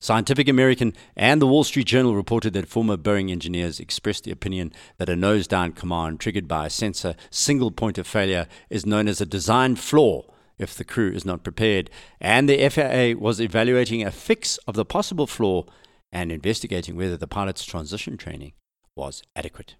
Scientific 0.00 0.48
American 0.48 0.94
and 1.14 1.40
the 1.40 1.46
Wall 1.46 1.62
Street 1.62 1.86
Journal 1.86 2.16
reported 2.16 2.54
that 2.54 2.66
former 2.66 2.96
Boeing 2.96 3.30
engineers 3.30 3.78
expressed 3.78 4.24
the 4.24 4.32
opinion 4.32 4.72
that 4.96 5.08
a 5.08 5.14
nose 5.14 5.46
down 5.46 5.70
command 5.70 6.18
triggered 6.18 6.48
by 6.48 6.66
a 6.66 6.70
sensor 6.70 7.14
single 7.30 7.70
point 7.70 7.98
of 7.98 8.06
failure 8.08 8.48
is 8.68 8.84
known 8.84 9.06
as 9.06 9.20
a 9.20 9.26
design 9.26 9.76
flaw 9.76 10.24
if 10.58 10.74
the 10.74 10.84
crew 10.84 11.10
is 11.10 11.24
not 11.24 11.44
prepared. 11.44 11.90
And 12.20 12.48
the 12.48 12.68
FAA 12.68 13.20
was 13.20 13.40
evaluating 13.40 14.02
a 14.02 14.10
fix 14.10 14.58
of 14.66 14.74
the 14.74 14.84
possible 14.84 15.26
flaw 15.26 15.64
and 16.12 16.32
investigating 16.32 16.96
whether 16.96 17.16
the 17.16 17.26
pilot's 17.26 17.64
transition 17.64 18.16
training 18.16 18.52
was 18.96 19.22
adequate. 19.36 19.76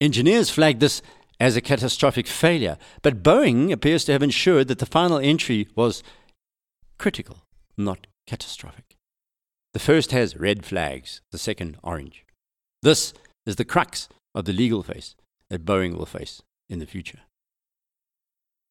Engineers 0.00 0.50
flagged 0.50 0.80
this 0.80 1.02
as 1.38 1.56
a 1.56 1.60
catastrophic 1.60 2.26
failure, 2.26 2.78
but 3.02 3.22
Boeing 3.22 3.72
appears 3.72 4.04
to 4.04 4.12
have 4.12 4.22
ensured 4.22 4.68
that 4.68 4.78
the 4.78 4.86
final 4.86 5.18
entry 5.18 5.68
was 5.74 6.02
critical, 6.98 7.44
not 7.76 8.06
catastrophic. 8.26 8.96
The 9.74 9.78
first 9.80 10.12
has 10.12 10.36
red 10.36 10.64
flags, 10.64 11.20
the 11.32 11.38
second 11.38 11.76
orange. 11.82 12.24
This 12.82 13.12
is 13.44 13.56
the 13.56 13.64
crux 13.64 14.08
of 14.34 14.46
the 14.46 14.52
legal 14.52 14.82
face 14.82 15.14
that 15.50 15.64
Boeing 15.64 15.96
will 15.96 16.06
face 16.06 16.42
in 16.68 16.78
the 16.78 16.86
future. 16.86 17.20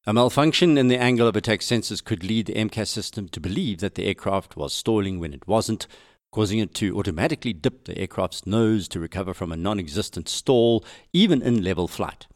A 0.08 0.12
malfunction 0.12 0.78
in 0.78 0.86
the 0.86 0.98
angle 0.98 1.26
of 1.26 1.34
attack 1.34 1.58
sensors 1.60 2.04
could 2.04 2.22
lead 2.22 2.46
the 2.46 2.54
MCAS 2.54 2.86
system 2.86 3.28
to 3.30 3.40
believe 3.40 3.80
that 3.80 3.96
the 3.96 4.04
aircraft 4.04 4.56
was 4.56 4.72
stalling 4.72 5.18
when 5.18 5.34
it 5.34 5.48
wasn't, 5.48 5.88
causing 6.30 6.60
it 6.60 6.74
to 6.74 6.96
automatically 6.96 7.52
dip 7.52 7.86
the 7.86 7.98
aircraft's 7.98 8.46
nose 8.46 8.86
to 8.86 9.00
recover 9.00 9.34
from 9.34 9.50
a 9.50 9.56
non 9.56 9.80
existent 9.80 10.28
stall, 10.28 10.84
even 11.12 11.42
in 11.42 11.64
level 11.64 11.88
flight. 11.88 12.28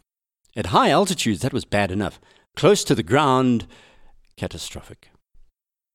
At 0.57 0.67
high 0.67 0.91
altitudes, 0.91 1.43
that 1.43 1.53
was 1.53 1.65
bad 1.65 1.93
enough. 1.93 2.21
Close 2.57 2.83
to 2.83 2.97
the 2.97 3.05
ground, 3.05 3.69
catastrophic. 4.37 5.11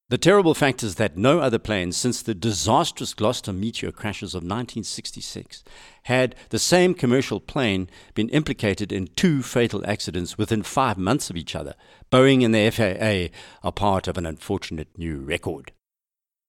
The 0.07 0.19
terrible 0.19 0.53
fact 0.53 0.83
is 0.83 0.95
that 0.95 1.17
no 1.17 1.39
other 1.39 1.57
plane 1.57 1.91
since 1.91 2.21
the 2.21 2.35
disastrous 2.35 3.15
Gloster 3.15 3.51
Meteor 3.51 3.91
crashes 3.91 4.35
of 4.35 4.43
1966 4.43 5.63
had 6.03 6.35
the 6.49 6.59
same 6.59 6.93
commercial 6.93 7.39
plane 7.39 7.89
been 8.13 8.29
implicated 8.29 8.91
in 8.91 9.07
two 9.15 9.41
fatal 9.41 9.83
accidents 9.87 10.37
within 10.37 10.61
five 10.61 10.99
months 10.99 11.31
of 11.31 11.37
each 11.37 11.55
other. 11.55 11.73
Boeing 12.11 12.45
and 12.45 12.53
the 12.53 12.69
FAA 12.69 13.35
are 13.67 13.71
part 13.71 14.07
of 14.07 14.15
an 14.19 14.27
unfortunate 14.27 14.89
new 14.95 15.21
record. 15.21 15.71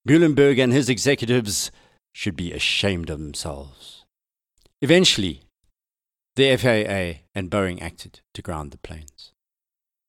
Muilenburg 0.05 0.59
and 0.59 0.75
his 0.75 0.91
executives 0.91 1.71
should 2.13 2.37
be 2.37 2.53
ashamed 2.53 3.09
of 3.09 3.19
themselves. 3.19 4.05
Eventually, 4.83 5.41
the 6.35 6.55
FAA 6.59 7.23
and 7.35 7.51
Boeing 7.51 7.81
acted 7.81 8.21
to 8.35 8.43
ground 8.43 8.71
the 8.71 8.79
planes. 8.79 9.33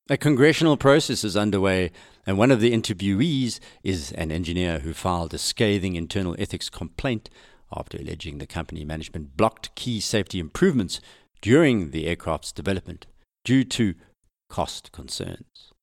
A 0.10 0.16
congressional 0.16 0.78
process 0.78 1.26
is 1.26 1.36
underway, 1.36 1.92
and 2.26 2.38
one 2.38 2.50
of 2.50 2.62
the 2.62 2.72
interviewees 2.72 3.60
is 3.84 4.14
an 4.14 4.32
engineer 4.32 4.80
who 4.80 4.94
filed 4.94 5.34
a 5.34 5.38
scathing 5.38 5.98
internal 5.98 6.34
ethics 6.40 6.70
complaint 6.70 7.30
after 7.76 7.98
alleging 7.98 8.38
the 8.38 8.48
company 8.48 8.86
management 8.86 9.36
blocked 9.36 9.76
key 9.76 10.00
safety 10.00 10.40
improvements 10.40 11.02
during 11.42 11.92
the 11.92 12.08
aircraft's 12.08 12.54
development 12.54 13.06
due 13.44 13.66
to 13.66 13.96
cost 14.50 14.94
concerns. 14.94 15.74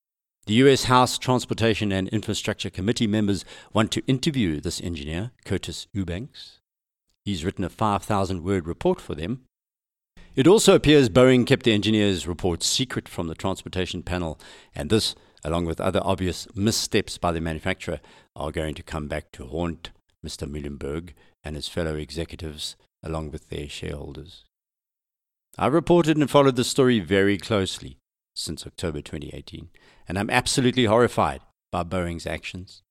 The 0.47 0.55
US 0.55 0.85
House 0.85 1.19
Transportation 1.19 1.93
and 1.93 2.09
Infrastructure 2.09 2.71
Committee 2.71 3.07
members 3.07 3.45
want 3.75 3.93
to 3.93 4.07
interview 4.07 4.59
this 4.59 4.81
engineer, 4.81 5.33
Curtis 5.45 5.87
Eubanks. 5.93 6.61
He's 7.27 7.45
written 7.45 7.65
a 7.65 7.69
5,000 7.69 8.43
word 8.43 8.67
report 8.67 9.03
for 9.03 9.15
them 9.15 9.43
it 10.35 10.47
also 10.47 10.75
appears 10.75 11.09
Boeing 11.09 11.47
kept 11.47 11.64
the 11.64 11.73
engineer's 11.73 12.27
report 12.27 12.62
secret 12.62 13.09
from 13.09 13.29
the 13.29 13.35
transportation 13.35 14.03
panel, 14.03 14.38
and 14.75 14.90
this, 14.90 15.14
along 15.44 15.66
with 15.66 15.81
other 15.81 16.01
obvious 16.03 16.49
missteps 16.55 17.18
by 17.18 17.33
the 17.33 17.40
manufacturer, 17.40 18.01
are 18.35 18.51
going 18.51 18.75
to 18.75 18.83
come 18.83 19.09
back 19.09 19.31
to 19.33 19.47
haunt 19.47 19.90
Mr. 20.25 20.51
Muilenburg 20.51 21.14
and 21.44 21.55
his 21.57 21.68
fellow 21.68 21.94
executives, 21.94 22.77
along 23.03 23.31
with 23.31 23.49
their 23.49 23.68
shareholders. 23.68 24.44
I 25.57 25.66
reported 25.66 26.16
and 26.16 26.29
followed 26.29 26.57
the 26.57 26.64
story 26.64 26.99
very 26.99 27.38
closely 27.38 27.99
since 28.35 28.66
October 28.66 29.01
2018, 29.01 29.68
and 30.09 30.18
I'm 30.18 30.31
absolutely 30.31 30.87
horrified 30.87 31.40
by 31.70 31.85
Boeing's 31.85 32.27
actions. 32.27 32.83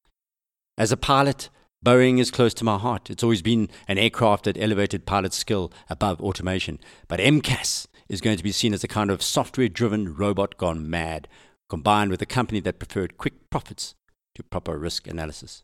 As 0.77 0.91
a 0.91 0.97
pilot, 0.97 1.49
Boeing 1.83 2.17
is 2.17 2.31
close 2.31 2.53
to 2.53 2.63
my 2.63 2.77
heart. 2.77 3.09
It's 3.09 3.23
always 3.23 3.41
been 3.41 3.67
an 3.89 3.97
aircraft 3.97 4.45
that 4.45 4.57
elevated 4.57 5.05
pilot 5.05 5.33
skill 5.33 5.69
above 5.89 6.21
automation. 6.21 6.79
But 7.09 7.19
MCAS 7.19 7.87
is 8.07 8.21
going 8.21 8.37
to 8.37 8.43
be 8.43 8.53
seen 8.53 8.73
as 8.73 8.85
a 8.85 8.87
kind 8.87 9.11
of 9.11 9.21
software 9.21 9.67
driven 9.67 10.15
robot 10.15 10.55
gone 10.57 10.89
mad, 10.89 11.27
combined 11.69 12.09
with 12.09 12.21
a 12.21 12.25
company 12.25 12.61
that 12.61 12.79
preferred 12.79 13.17
quick 13.17 13.49
profits 13.49 13.95
to 14.35 14.43
proper 14.43 14.77
risk 14.77 15.07
analysis. 15.07 15.63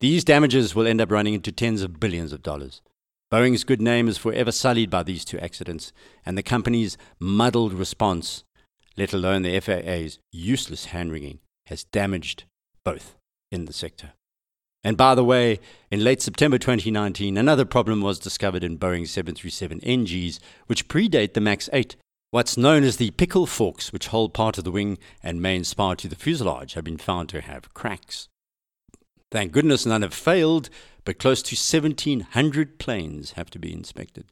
These 0.00 0.22
damages 0.22 0.74
will 0.74 0.86
end 0.86 1.00
up 1.00 1.10
running 1.10 1.32
into 1.32 1.50
tens 1.50 1.80
of 1.80 1.98
billions 1.98 2.34
of 2.34 2.42
dollars. 2.42 2.82
Boeing's 3.32 3.64
good 3.64 3.80
name 3.80 4.06
is 4.06 4.18
forever 4.18 4.52
sullied 4.52 4.90
by 4.90 5.02
these 5.02 5.24
two 5.24 5.38
accidents, 5.38 5.92
and 6.26 6.36
the 6.36 6.42
company's 6.42 6.98
muddled 7.18 7.72
response, 7.72 8.44
let 8.98 9.14
alone 9.14 9.42
the 9.42 9.58
FAA's 9.60 10.18
useless 10.30 10.86
hand 10.86 11.10
wringing, 11.10 11.38
has 11.66 11.84
damaged 11.84 12.44
both 12.84 13.16
in 13.50 13.64
the 13.64 13.72
sector. 13.72 14.12
And 14.84 14.96
by 14.96 15.14
the 15.14 15.24
way, 15.24 15.60
in 15.90 16.04
late 16.04 16.22
September 16.22 16.58
2019, 16.58 17.36
another 17.36 17.64
problem 17.64 18.00
was 18.00 18.18
discovered 18.18 18.62
in 18.62 18.78
Boeing 18.78 19.06
737 19.06 19.80
NGs, 19.80 20.38
which 20.66 20.88
predate 20.88 21.34
the 21.34 21.40
MAX 21.40 21.68
8. 21.72 21.96
What's 22.30 22.56
known 22.56 22.84
as 22.84 22.98
the 22.98 23.10
pickle 23.12 23.46
forks, 23.46 23.92
which 23.92 24.08
hold 24.08 24.34
part 24.34 24.58
of 24.58 24.64
the 24.64 24.70
wing 24.70 24.98
and 25.22 25.42
main 25.42 25.64
spar 25.64 25.96
to 25.96 26.08
the 26.08 26.16
fuselage, 26.16 26.74
have 26.74 26.84
been 26.84 26.98
found 26.98 27.28
to 27.30 27.40
have 27.40 27.74
cracks. 27.74 28.28
Thank 29.30 29.52
goodness 29.52 29.84
none 29.84 30.02
have 30.02 30.14
failed, 30.14 30.70
but 31.04 31.18
close 31.18 31.42
to 31.42 31.56
1,700 31.56 32.78
planes 32.78 33.32
have 33.32 33.50
to 33.50 33.58
be 33.58 33.72
inspected. 33.72 34.26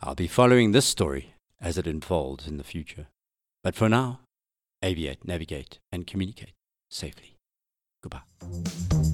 I'll 0.00 0.14
be 0.14 0.26
following 0.26 0.72
this 0.72 0.86
story 0.86 1.34
as 1.60 1.78
it 1.78 1.86
unfolds 1.86 2.46
in 2.46 2.56
the 2.58 2.64
future. 2.64 3.06
But 3.62 3.74
for 3.74 3.88
now, 3.88 4.20
aviate, 4.82 5.24
navigate, 5.24 5.78
and 5.90 6.06
communicate 6.06 6.52
safely. 6.90 7.36
Goodbye. 8.02 9.05